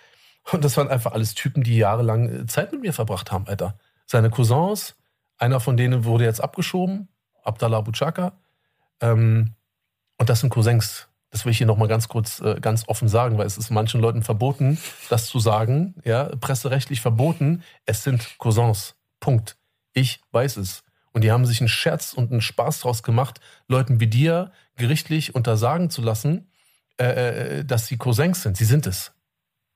[0.51, 3.77] Und das waren einfach alles Typen, die jahrelang äh, Zeit mit mir verbracht haben, Alter.
[4.07, 4.95] Seine Cousins,
[5.37, 7.07] einer von denen wurde jetzt abgeschoben,
[7.43, 8.33] Abdallah Bouchaka.
[8.99, 9.53] Ähm,
[10.17, 11.07] und das sind Cousins.
[11.31, 14.01] Das will ich hier nochmal ganz kurz, äh, ganz offen sagen, weil es ist manchen
[14.01, 14.77] Leuten verboten,
[15.09, 15.95] das zu sagen.
[16.03, 17.63] Ja, presserechtlich verboten.
[17.85, 18.95] Es sind Cousins.
[19.21, 19.57] Punkt.
[19.93, 20.83] Ich weiß es.
[21.13, 25.35] Und die haben sich einen Scherz und einen Spaß draus gemacht, Leuten wie dir gerichtlich
[25.35, 26.49] untersagen zu lassen,
[26.97, 28.57] äh, äh, dass sie Cousins sind.
[28.57, 29.13] Sie sind es.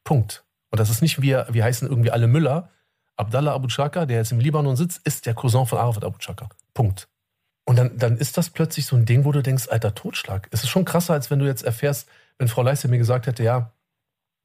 [0.03, 0.43] Punkt.
[0.72, 2.70] Und das ist nicht, wir, wir heißen irgendwie alle Müller.
[3.18, 6.49] Abdallah Abu Chaka, der jetzt im Libanon sitzt, ist der Cousin von Arafat Abu Chaka.
[6.74, 7.08] Punkt.
[7.66, 10.47] Und dann, dann ist das plötzlich so ein Ding, wo du denkst, alter Totschlag.
[10.51, 12.07] Es ist schon krasser, als wenn du jetzt erfährst,
[12.38, 13.72] wenn Frau Leiste mir gesagt hätte, ja,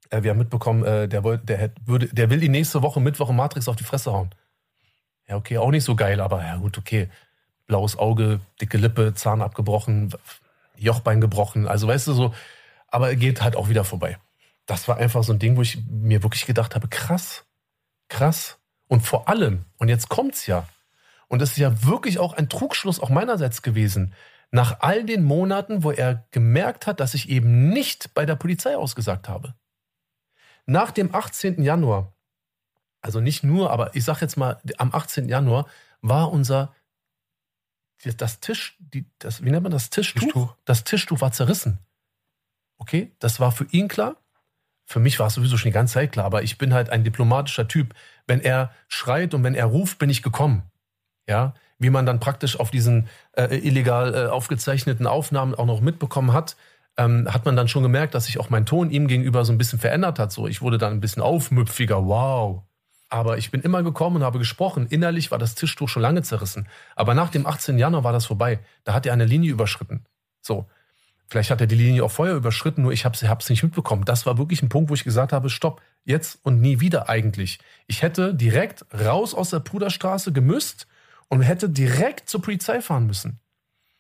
[0.08, 3.30] äh, wir haben mitbekommen, äh, der, wollt, der, würde, der will die nächste Woche Mittwoch
[3.30, 4.30] Matrix auf die Fresse hauen.
[5.28, 7.08] Ja, okay, auch nicht so geil, aber ja gut, okay.
[7.66, 10.12] Blaues Auge, dicke Lippe, Zahn abgebrochen,
[10.76, 11.68] Jochbein gebrochen.
[11.68, 12.34] Also weißt du so,
[12.88, 14.18] aber geht halt auch wieder vorbei.
[14.66, 17.44] das war einfach so ein Ding, wo ich mir wirklich gedacht habe, krass,
[18.08, 18.58] krass.
[18.88, 20.66] Und vor allem, und jetzt kommt's ja,
[21.30, 24.14] und es ist ja wirklich auch ein Trugschluss auch meinerseits gewesen,
[24.50, 28.76] nach all den Monaten, wo er gemerkt hat, dass ich eben nicht bei der Polizei
[28.76, 29.54] ausgesagt habe.
[30.66, 31.62] Nach dem 18.
[31.62, 32.12] Januar,
[33.00, 35.28] also nicht nur, aber ich sag jetzt mal, am 18.
[35.28, 35.66] Januar
[36.02, 36.74] war unser
[38.16, 40.22] das Tisch, die, das, wie nennt man das Tischtuch?
[40.22, 40.56] Tischtuch?
[40.64, 41.78] Das Tischtuch war zerrissen.
[42.78, 44.16] Okay, das war für ihn klar.
[44.84, 47.04] Für mich war es sowieso schon die ganze Zeit klar, aber ich bin halt ein
[47.04, 47.94] diplomatischer Typ.
[48.26, 50.69] Wenn er schreit und wenn er ruft, bin ich gekommen.
[51.30, 53.06] Ja, wie man dann praktisch auf diesen
[53.36, 56.56] äh, illegal äh, aufgezeichneten Aufnahmen auch noch mitbekommen hat,
[56.96, 59.58] ähm, hat man dann schon gemerkt, dass sich auch mein Ton ihm gegenüber so ein
[59.58, 60.32] bisschen verändert hat.
[60.32, 62.04] So, ich wurde dann ein bisschen aufmüpfiger.
[62.04, 62.64] Wow.
[63.10, 64.88] Aber ich bin immer gekommen und habe gesprochen.
[64.90, 66.66] Innerlich war das Tischtuch schon lange zerrissen.
[66.96, 67.78] Aber nach dem 18.
[67.78, 68.58] Januar war das vorbei.
[68.82, 70.04] Da hat er eine Linie überschritten.
[70.42, 70.66] So.
[71.28, 74.04] Vielleicht hat er die Linie auch vorher überschritten, nur ich habe es nicht mitbekommen.
[74.04, 77.60] Das war wirklich ein Punkt, wo ich gesagt habe, stopp, jetzt und nie wieder eigentlich.
[77.86, 80.88] Ich hätte direkt raus aus der Bruderstraße gemüsst
[81.30, 83.40] und hätte direkt zur Polizei fahren müssen.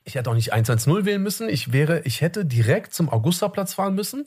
[0.04, 1.48] Ich hätte auch nicht 110 wählen müssen.
[1.48, 4.26] Ich wäre, ich hätte direkt zum Augusterplatz fahren müssen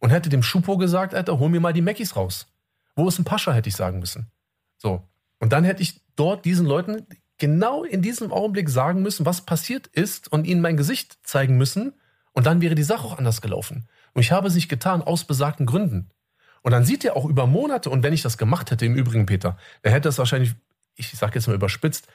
[0.00, 2.48] und hätte dem Schupo gesagt, Alter, hol mir mal die Meckis raus.
[2.96, 4.30] Wo ist ein Pascha, hätte ich sagen müssen.
[4.76, 5.08] So.
[5.38, 7.06] Und dann hätte ich dort diesen Leuten
[7.38, 11.94] genau in diesem Augenblick sagen müssen, was passiert ist und ihnen mein Gesicht zeigen müssen.
[12.32, 13.88] Und dann wäre die Sache auch anders gelaufen.
[14.12, 16.10] Und ich habe es nicht getan aus besagten Gründen.
[16.62, 19.26] Und dann sieht er auch über Monate, und wenn ich das gemacht hätte, im Übrigen,
[19.26, 20.54] Peter, dann hätte es wahrscheinlich,
[20.94, 22.06] ich sage jetzt mal überspitzt,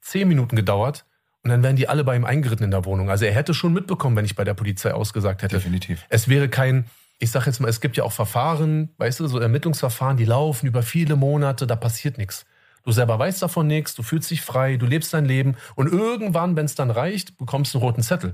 [0.00, 1.04] zehn Minuten gedauert
[1.42, 3.10] und dann wären die alle bei ihm eingeritten in der Wohnung.
[3.10, 5.56] Also er hätte schon mitbekommen, wenn ich bei der Polizei ausgesagt hätte.
[5.56, 6.04] Definitiv.
[6.08, 6.86] Es wäre kein,
[7.18, 10.66] ich sag jetzt mal, es gibt ja auch Verfahren, weißt du, so Ermittlungsverfahren, die laufen
[10.66, 12.44] über viele Monate, da passiert nichts.
[12.84, 16.56] Du selber weißt davon nichts, du fühlst dich frei, du lebst dein Leben und irgendwann,
[16.56, 18.32] wenn es dann reicht, bekommst du einen roten Zettel.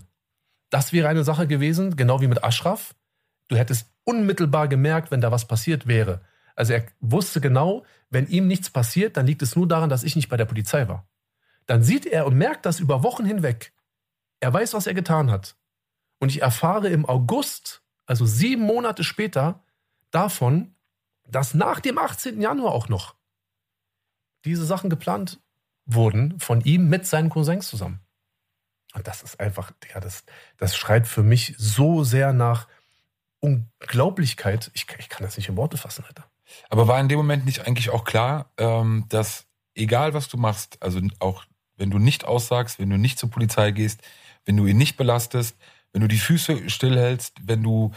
[0.70, 2.94] Das wäre eine Sache gewesen, genau wie mit Ashraf.
[3.48, 6.20] Du hättest unmittelbar gemerkt, wenn da was passiert wäre.
[6.56, 10.16] Also er wusste genau, wenn ihm nichts passiert, dann liegt es nur daran, dass ich
[10.16, 11.06] nicht bei der Polizei war.
[11.66, 13.72] Dann sieht er und merkt das über Wochen hinweg.
[14.40, 15.56] Er weiß, was er getan hat.
[16.18, 19.62] Und ich erfahre im August also sieben Monate später,
[20.10, 20.74] davon,
[21.26, 22.40] dass nach dem 18.
[22.40, 23.14] Januar auch noch
[24.44, 25.40] diese Sachen geplant
[25.86, 28.00] wurden von ihm mit seinen Cousins zusammen.
[28.94, 30.24] Und das ist einfach, ja, das,
[30.56, 32.68] das schreit für mich so sehr nach
[33.40, 34.70] Unglaublichkeit.
[34.74, 36.30] Ich, ich kann das nicht in Worte fassen, Alter.
[36.68, 40.80] Aber war in dem Moment nicht eigentlich auch klar, ähm, dass egal was du machst,
[40.80, 41.44] also auch
[41.76, 44.00] wenn du nicht aussagst, wenn du nicht zur Polizei gehst,
[44.44, 45.56] wenn du ihn nicht belastest,
[45.92, 47.92] wenn du die Füße stillhältst, wenn du,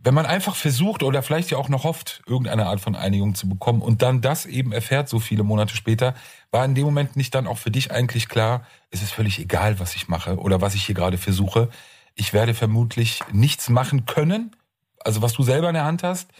[0.00, 3.48] wenn man einfach versucht oder vielleicht ja auch noch hofft, irgendeine Art von Einigung zu
[3.48, 6.14] bekommen und dann das eben erfährt, so viele Monate später,
[6.50, 9.78] war in dem Moment nicht dann auch für dich eigentlich klar, es ist völlig egal,
[9.78, 11.68] was ich mache oder was ich hier gerade versuche.
[12.14, 14.56] Ich werde vermutlich nichts machen können,
[15.04, 16.30] also was du selber in der Hand hast,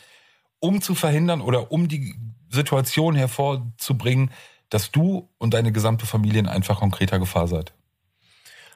[0.58, 2.14] um zu verhindern oder um die
[2.50, 4.30] Situation hervorzubringen,
[4.70, 7.72] dass du und deine gesamte Familie in einfach konkreter Gefahr seid.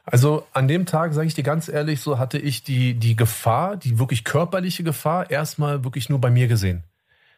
[0.04, 3.76] Also an dem Tag, sage ich dir ganz ehrlich, so hatte ich die, die Gefahr,
[3.76, 6.82] die wirklich körperliche Gefahr, erstmal wirklich nur bei mir gesehen.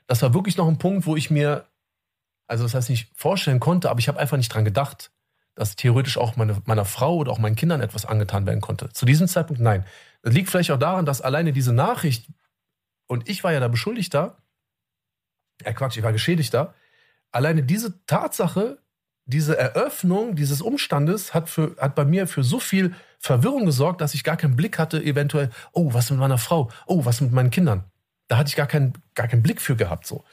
[0.07, 1.67] Das war wirklich noch ein Punkt, wo ich mir,
[2.47, 5.11] also das heißt nicht vorstellen konnte, aber ich habe einfach nicht dran gedacht,
[5.55, 8.91] dass theoretisch auch meine, meiner Frau oder auch meinen Kindern etwas angetan werden konnte.
[8.93, 9.85] Zu diesem Zeitpunkt nein.
[10.23, 12.29] Das liegt vielleicht auch daran, dass alleine diese Nachricht,
[13.07, 14.39] und ich war ja da Beschuldigter,
[15.65, 16.75] ja Quatsch, ich war Geschädigter,
[17.35, 18.79] alleine diese Tatsache
[19.27, 24.15] diese Eröffnung dieses Umstandes hat, für, hat bei mir für so viel Verwirrung gesorgt, dass
[24.15, 27.51] ich gar keinen Blick hatte, eventuell, oh, was mit meiner Frau, oh, was mit meinen
[27.51, 27.85] Kindern.
[28.29, 30.07] Da hatte ich gar keinen, gar keinen Blick für gehabt.
[30.07, 30.25] So.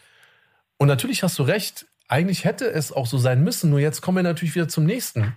[0.77, 4.17] Und natürlich hast du recht, eigentlich hätte es auch so sein müssen, nur jetzt kommen
[4.17, 5.35] wir natürlich wieder zum nächsten.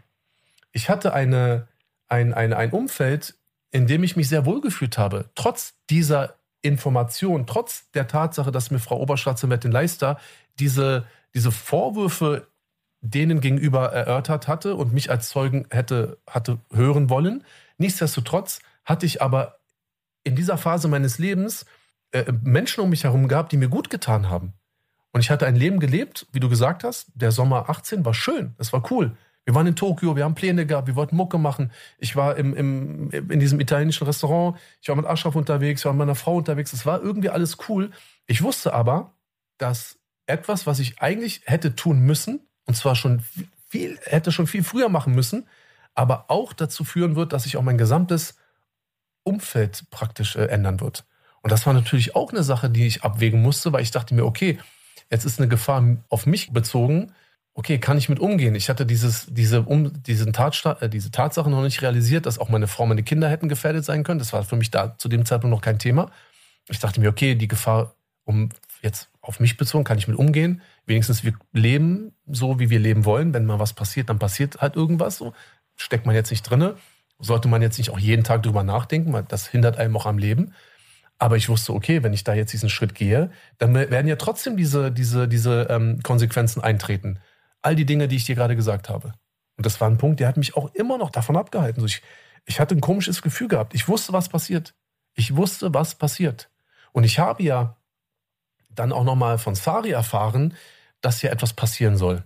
[0.73, 1.69] Ich hatte eine,
[2.09, 3.35] ein, ein, ein Umfeld,
[3.71, 8.71] in dem ich mich sehr wohl gefühlt habe, trotz dieser Information, trotz der Tatsache, dass
[8.71, 10.19] mir Frau Oberstaatsanwältin Leister
[10.59, 12.49] diese, diese Vorwürfe
[13.01, 17.45] denen gegenüber erörtert hatte und mich als Zeugen hätte, hatte hören wollen.
[17.77, 19.59] Nichtsdestotrotz hatte ich aber
[20.23, 21.67] in dieser Phase meines Lebens
[22.13, 24.55] äh, Menschen um mich herum gehabt, die mir gut getan haben.
[25.13, 27.13] Und ich hatte ein Leben gelebt, wie du gesagt hast.
[27.15, 29.17] Der Sommer 18 war schön, es war cool.
[29.45, 31.71] Wir waren in Tokio, wir haben Pläne gehabt, wir wollten Mucke machen.
[31.99, 35.93] Ich war im, im, in diesem italienischen Restaurant, ich war mit Ashraf unterwegs, ich war
[35.93, 36.73] mit meiner Frau unterwegs.
[36.73, 37.91] Es war irgendwie alles cool.
[38.27, 39.13] Ich wusste aber,
[39.59, 43.23] dass etwas, was ich eigentlich hätte tun müssen, und zwar schon
[43.69, 45.47] viel, hätte schon viel früher machen müssen,
[45.95, 48.37] aber auch dazu führen wird, dass sich auch mein gesamtes
[49.23, 51.05] Umfeld praktisch äh, ändern wird.
[51.43, 54.25] Und das war natürlich auch eine Sache, die ich abwägen musste, weil ich dachte mir,
[54.25, 54.59] okay,
[55.11, 57.13] jetzt ist eine Gefahr auf mich bezogen.
[57.53, 58.55] Okay, kann ich mit umgehen?
[58.55, 62.49] Ich hatte dieses, diese, um, diesen Tatsta äh, diese Tatsache noch nicht realisiert, dass auch
[62.49, 64.19] meine Frau, meine Kinder hätten gefährdet sein können.
[64.19, 66.11] Das war für mich da zu dem Zeitpunkt noch kein Thema.
[66.69, 67.95] Ich dachte mir, okay, die Gefahr,
[68.25, 68.49] um
[68.83, 70.63] jetzt auf mich bezogen, kann ich mit umgehen.
[70.87, 73.33] Wenigstens wir leben so, wie wir leben wollen.
[73.33, 75.17] Wenn mal was passiert, dann passiert halt irgendwas.
[75.17, 75.33] So
[75.77, 76.77] steckt man jetzt nicht drinne.
[77.19, 80.19] Sollte man jetzt nicht auch jeden Tag drüber nachdenken, weil das hindert einem auch am
[80.19, 80.53] Leben.
[81.19, 84.57] Aber ich wusste, okay, wenn ich da jetzt diesen Schritt gehe, dann werden ja trotzdem
[84.57, 87.21] diese, diese, diese ähm, Konsequenzen eintreten.
[87.63, 89.15] All die Dinge, die ich dir gerade gesagt habe.
[89.57, 91.81] Und das war ein Punkt, der hat mich auch immer noch davon abgehalten.
[91.81, 92.03] So ich,
[92.45, 93.75] ich hatte ein komisches Gefühl gehabt.
[93.75, 94.75] Ich wusste, was passiert.
[95.15, 96.51] Ich wusste, was passiert.
[96.93, 97.77] Und ich habe ja
[98.75, 100.55] dann auch nochmal von Sari erfahren,
[101.01, 102.25] dass hier etwas passieren soll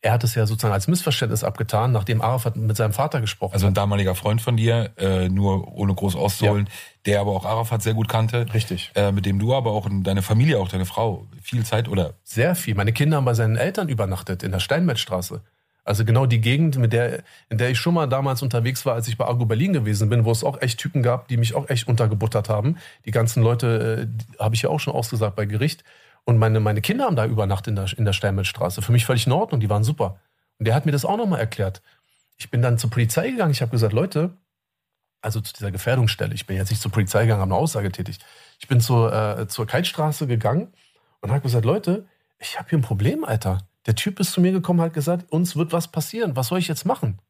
[0.00, 3.56] er hat es ja sozusagen als Missverständnis abgetan, nachdem Arafat mit seinem Vater gesprochen hat.
[3.56, 6.72] Also ein damaliger Freund von dir, äh, nur ohne groß auszuholen, ja.
[7.06, 8.46] der aber auch Arafat sehr gut kannte.
[8.54, 8.92] Richtig.
[8.94, 12.14] Äh, mit dem du aber auch in deine Familie, auch deine Frau, viel Zeit oder?
[12.22, 12.76] Sehr viel.
[12.76, 15.42] Meine Kinder haben bei seinen Eltern übernachtet in der Steinmetzstraße.
[15.88, 19.08] Also genau die Gegend, mit der, in der ich schon mal damals unterwegs war, als
[19.08, 21.70] ich bei Argo Berlin gewesen bin, wo es auch echt Typen gab, die mich auch
[21.70, 22.76] echt untergebuttert haben.
[23.06, 25.84] Die ganzen Leute, äh, habe ich ja auch schon ausgesagt bei Gericht.
[26.26, 28.82] Und meine, meine Kinder haben da übernachtet in der, in der Steinmetzstraße.
[28.82, 30.20] Für mich völlig in Ordnung, die waren super.
[30.58, 31.80] Und der hat mir das auch nochmal erklärt.
[32.36, 33.52] Ich bin dann zur Polizei gegangen.
[33.52, 34.36] Ich habe gesagt, Leute,
[35.22, 38.18] also zu dieser Gefährdungsstelle, ich bin jetzt nicht zur Polizei gegangen, habe eine Aussage tätig.
[38.60, 40.70] Ich bin zur, äh, zur Keitstraße gegangen
[41.22, 42.06] und habe gesagt, Leute,
[42.38, 43.66] ich habe hier ein Problem, Alter.
[43.86, 46.36] Der Typ ist zu mir gekommen, hat gesagt, uns wird was passieren.
[46.36, 47.20] Was soll ich jetzt machen?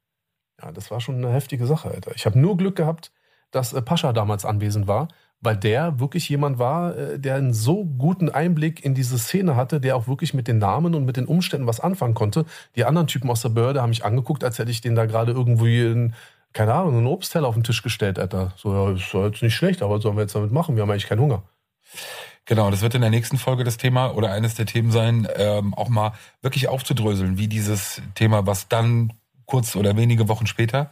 [0.60, 2.12] Ja, das war schon eine heftige Sache, Alter.
[2.14, 3.12] Ich habe nur Glück gehabt,
[3.50, 5.08] dass äh, Pascha damals anwesend war
[5.40, 9.80] weil der wirklich jemand war, äh, der einen so guten Einblick in diese Szene hatte,
[9.80, 12.44] der auch wirklich mit den Namen und mit den Umständen was anfangen konnte.
[12.76, 15.32] Die anderen Typen aus der Behörde haben mich angeguckt, als hätte ich den da gerade
[15.32, 16.14] irgendwie in,
[16.52, 18.52] keine Ahnung, einen Obstteller auf den Tisch gestellt, Alter.
[18.56, 20.74] So, ja, ist jetzt nicht schlecht, aber was sollen wir jetzt damit machen?
[20.74, 21.42] Wir haben eigentlich keinen Hunger.
[22.48, 25.74] Genau, das wird in der nächsten Folge das Thema oder eines der Themen sein, ähm,
[25.74, 29.12] auch mal wirklich aufzudröseln, wie dieses Thema, was dann
[29.44, 30.90] kurz oder wenige Wochen später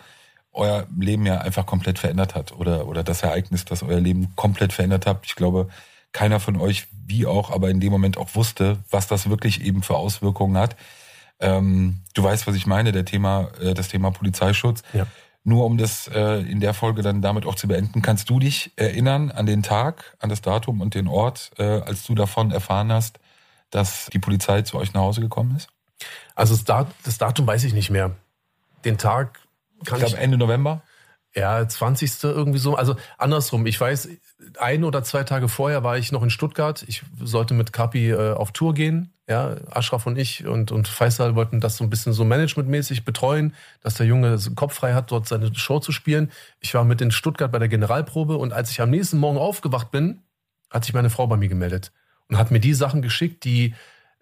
[0.53, 4.75] euer Leben ja einfach komplett verändert hat oder, oder das Ereignis, das euer Leben komplett
[4.75, 5.21] verändert hat.
[5.25, 5.69] Ich glaube,
[6.13, 9.83] keiner von euch, wie auch, aber in dem Moment auch wusste, was das wirklich eben
[9.83, 10.77] für Auswirkungen hat.
[11.41, 14.83] Ähm, du weißt, was ich meine, der Thema, äh, das Thema Polizeischutz.
[14.93, 15.07] Ja.
[15.49, 18.72] Nur um das äh, in der Folge dann damit auch zu beenden, kannst du dich
[18.74, 22.90] erinnern an den Tag, an das Datum und den Ort, äh, als du davon erfahren
[22.90, 23.20] hast,
[23.70, 25.68] dass die Polizei zu euch nach Hause gekommen ist?
[26.34, 28.11] Also das, Dat das Datum weiß ich nicht mehr.
[28.84, 29.38] Den Tag
[29.84, 30.82] kann ich glaube Ende November.
[31.32, 32.24] Ja, 20.
[32.24, 32.74] irgendwie so.
[32.74, 33.66] Also andersrum.
[33.66, 34.09] Ich weiß,
[34.59, 36.84] ein oder zwei Tage vorher war ich noch in Stuttgart.
[36.88, 39.12] Ich sollte mit Kapi äh, auf Tour gehen.
[39.29, 43.55] Ja, Ashraf und ich und, und Faisal wollten das so ein bisschen so managementmäßig betreuen,
[43.83, 46.31] dass der Junge Kopf frei hat, dort seine Show zu spielen.
[46.61, 49.91] Ich war mit in Stuttgart bei der Generalprobe und als ich am nächsten Morgen aufgewacht
[49.91, 50.22] bin,
[50.70, 51.93] hat sich meine Frau bei mir gemeldet
[52.29, 53.74] und hat mir die Sachen geschickt, die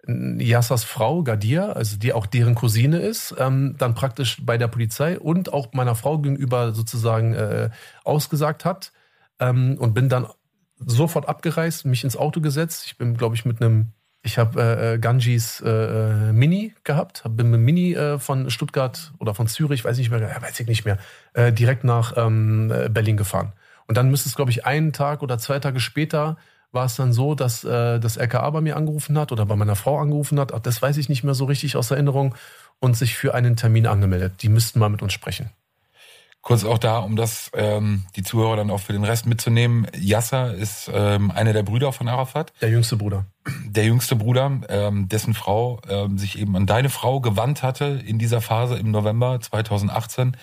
[0.07, 5.19] Yassas Frau, Gadia, also die auch deren Cousine ist, ähm, dann praktisch bei der Polizei
[5.19, 7.69] und auch meiner Frau gegenüber sozusagen äh,
[8.03, 8.91] ausgesagt hat.
[9.39, 10.27] Ähm, und bin dann
[10.77, 12.83] sofort abgereist, mich ins Auto gesetzt.
[12.85, 13.93] Ich bin, glaube ich, mit einem,
[14.25, 19.13] ich habe äh, äh, Ganjis äh, äh, Mini gehabt, bin mit Mini äh, von Stuttgart
[19.19, 20.97] oder von Zürich, weiß ich nicht mehr, weiß ich nicht mehr,
[21.33, 23.53] äh, direkt nach ähm, Berlin gefahren.
[23.87, 26.37] Und dann müsste es, glaube ich, einen Tag oder zwei Tage später
[26.71, 29.75] war es dann so, dass äh, das LKA bei mir angerufen hat oder bei meiner
[29.75, 32.35] Frau angerufen hat, das weiß ich nicht mehr so richtig aus Erinnerung,
[32.79, 34.41] und sich für einen Termin angemeldet.
[34.41, 35.49] Die müssten mal mit uns sprechen.
[36.45, 39.87] Kurz auch da, um das ähm, die Zuhörer dann auch für den Rest mitzunehmen.
[39.97, 42.53] Yasser ist ähm, einer der Brüder von Arafat.
[42.61, 43.25] Der jüngste Bruder.
[43.65, 48.19] Der jüngste Bruder, ähm, dessen Frau ähm, sich eben an deine Frau gewandt hatte in
[48.19, 50.37] dieser Phase im November 2018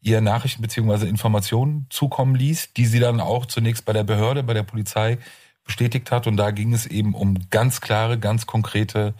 [0.00, 4.54] ihr Nachrichten beziehungsweise Informationen zukommen ließ, die sie dann auch zunächst bei der Behörde, bei
[4.54, 5.18] der Polizei
[5.66, 6.26] bestätigt hat.
[6.26, 9.12] Und da ging es eben um ganz klare, ganz konkrete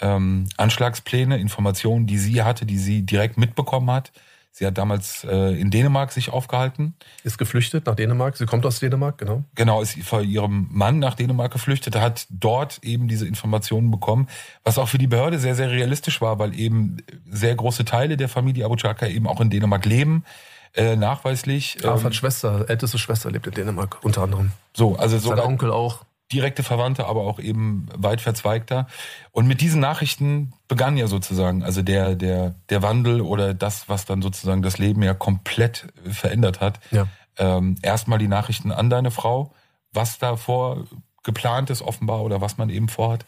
[0.00, 4.10] ähm, Anschlagspläne, Informationen, die sie hatte, die sie direkt mitbekommen hat.
[4.58, 6.94] Sie hat damals äh, in Dänemark sich aufgehalten.
[7.24, 8.38] Ist geflüchtet nach Dänemark.
[8.38, 9.44] Sie kommt aus Dänemark, genau.
[9.54, 14.28] Genau, ist vor ihrem Mann nach Dänemark geflüchtet, hat dort eben diese Informationen bekommen,
[14.64, 16.96] was auch für die Behörde sehr, sehr realistisch war, weil eben
[17.30, 20.24] sehr große Teile der Familie Abu Chaka eben auch in Dänemark leben
[20.72, 21.76] äh, nachweislich.
[21.84, 24.52] Arafats ähm, Schwester, älteste Schwester lebt in Dänemark, unter anderem.
[24.72, 25.28] So, also so.
[25.28, 26.05] Sein Onkel auch.
[26.32, 28.88] Direkte Verwandte, aber auch eben weit verzweigter.
[29.30, 34.06] Und mit diesen Nachrichten begann ja sozusagen, also der, der, der Wandel oder das, was
[34.06, 36.80] dann sozusagen das Leben ja komplett verändert hat.
[36.90, 37.06] Ja.
[37.38, 39.52] Ähm, erstmal die Nachrichten an deine Frau,
[39.92, 40.86] was davor
[41.22, 43.24] geplant ist offenbar oder was man eben vorhat.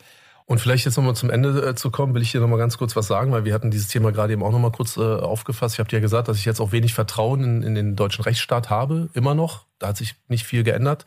[0.49, 2.96] Und vielleicht jetzt nochmal zum Ende äh, zu kommen, will ich dir nochmal ganz kurz
[2.96, 5.74] was sagen, weil wir hatten dieses Thema gerade eben auch nochmal kurz äh, aufgefasst.
[5.74, 8.24] Ich habe dir ja gesagt, dass ich jetzt auch wenig Vertrauen in, in, den deutschen
[8.24, 9.66] Rechtsstaat habe, immer noch.
[9.78, 11.05] Da hat sich nicht viel geändert.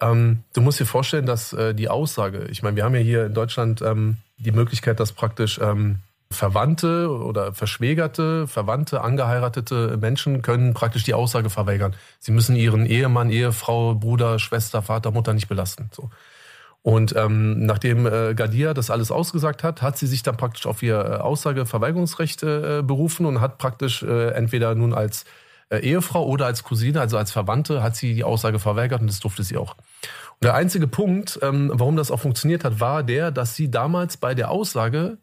[0.00, 3.26] Ähm, du musst dir vorstellen, dass äh, die Aussage, ich meine, wir haben ja hier
[3.26, 10.74] in Deutschland ähm, die Möglichkeit, dass praktisch ähm, Verwandte oder verschwägerte, Verwandte, angeheiratete Menschen können
[10.74, 11.94] praktisch die Aussage verweigern.
[12.18, 15.88] Sie müssen ihren Ehemann, Ehefrau, Bruder, Schwester, Vater, Mutter nicht belasten.
[15.92, 16.10] So.
[16.82, 20.82] Und ähm, nachdem äh, Gadia das alles ausgesagt hat, hat sie sich dann praktisch auf
[20.82, 25.24] ihr äh, Aussageverweigerungsrecht äh, berufen und hat praktisch äh, entweder nun als
[25.68, 29.20] äh, Ehefrau oder als Cousine, also als Verwandte, hat sie die Aussage verweigert und das
[29.20, 29.74] durfte sie auch.
[29.74, 34.16] Und der einzige Punkt, ähm, warum das auch funktioniert hat, war der, dass sie damals
[34.16, 35.18] bei der Aussage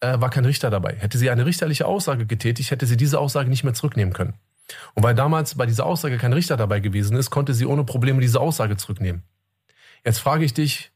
[0.00, 0.96] äh, war kein Richter dabei.
[0.98, 4.34] Hätte sie eine richterliche Aussage getätigt, hätte sie diese Aussage nicht mehr zurücknehmen können.
[4.94, 8.20] Und weil damals bei dieser Aussage kein Richter dabei gewesen ist, konnte sie ohne Probleme
[8.20, 9.22] diese Aussage zurücknehmen.
[10.04, 10.92] Jetzt frage ich dich,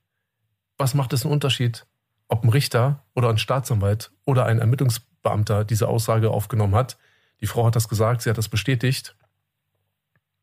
[0.77, 1.87] was macht es einen Unterschied,
[2.29, 6.99] ob ein Richter oder ein Staatsanwalt oder ein Ermittlungsbeamter diese Aussage aufgenommen hat?
[7.41, 9.15] Die Frau hat das gesagt, sie hat das bestätigt.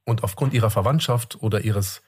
[0.05, 2.01] Und aufgrund ihrer Verwandtschaft oder ihres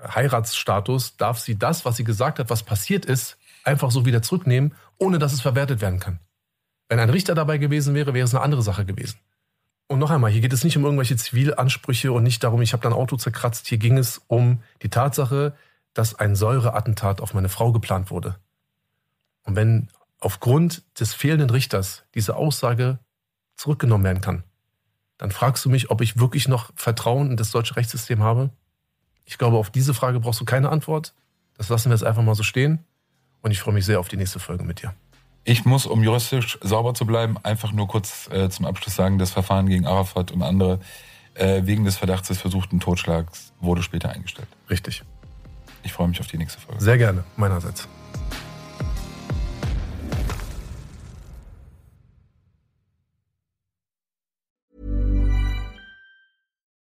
[0.00, 4.74] Heiratsstatus darf sie das, was sie gesagt hat, was passiert ist, einfach so wieder zurücknehmen,
[4.98, 6.18] ohne dass es verwertet werden kann.
[6.88, 9.18] Wenn ein Richter dabei gewesen wäre, wäre es eine andere Sache gewesen.
[9.86, 12.82] Und noch einmal, hier geht es nicht um irgendwelche Zivilansprüche und nicht darum, ich habe
[12.82, 13.66] dein Auto zerkratzt.
[13.66, 15.54] Hier ging es um die Tatsache,
[15.94, 18.36] dass ein Säureattentat auf meine Frau geplant wurde.
[19.44, 22.98] Und wenn aufgrund des fehlenden Richters diese Aussage
[23.62, 24.42] zurückgenommen werden kann,
[25.18, 28.50] dann fragst du mich, ob ich wirklich noch Vertrauen in das deutsche Rechtssystem habe.
[29.24, 31.14] Ich glaube, auf diese Frage brauchst du keine Antwort.
[31.56, 32.80] Das lassen wir jetzt einfach mal so stehen.
[33.40, 34.94] Und ich freue mich sehr auf die nächste Folge mit dir.
[35.44, 39.30] Ich muss, um juristisch sauber zu bleiben, einfach nur kurz äh, zum Abschluss sagen, das
[39.30, 40.80] Verfahren gegen Arafat und andere
[41.34, 44.48] äh, wegen des Verdachts des versuchten Totschlags wurde später eingestellt.
[44.70, 45.04] Richtig.
[45.84, 46.80] Ich freue mich auf die nächste Folge.
[46.82, 47.88] Sehr gerne, meinerseits.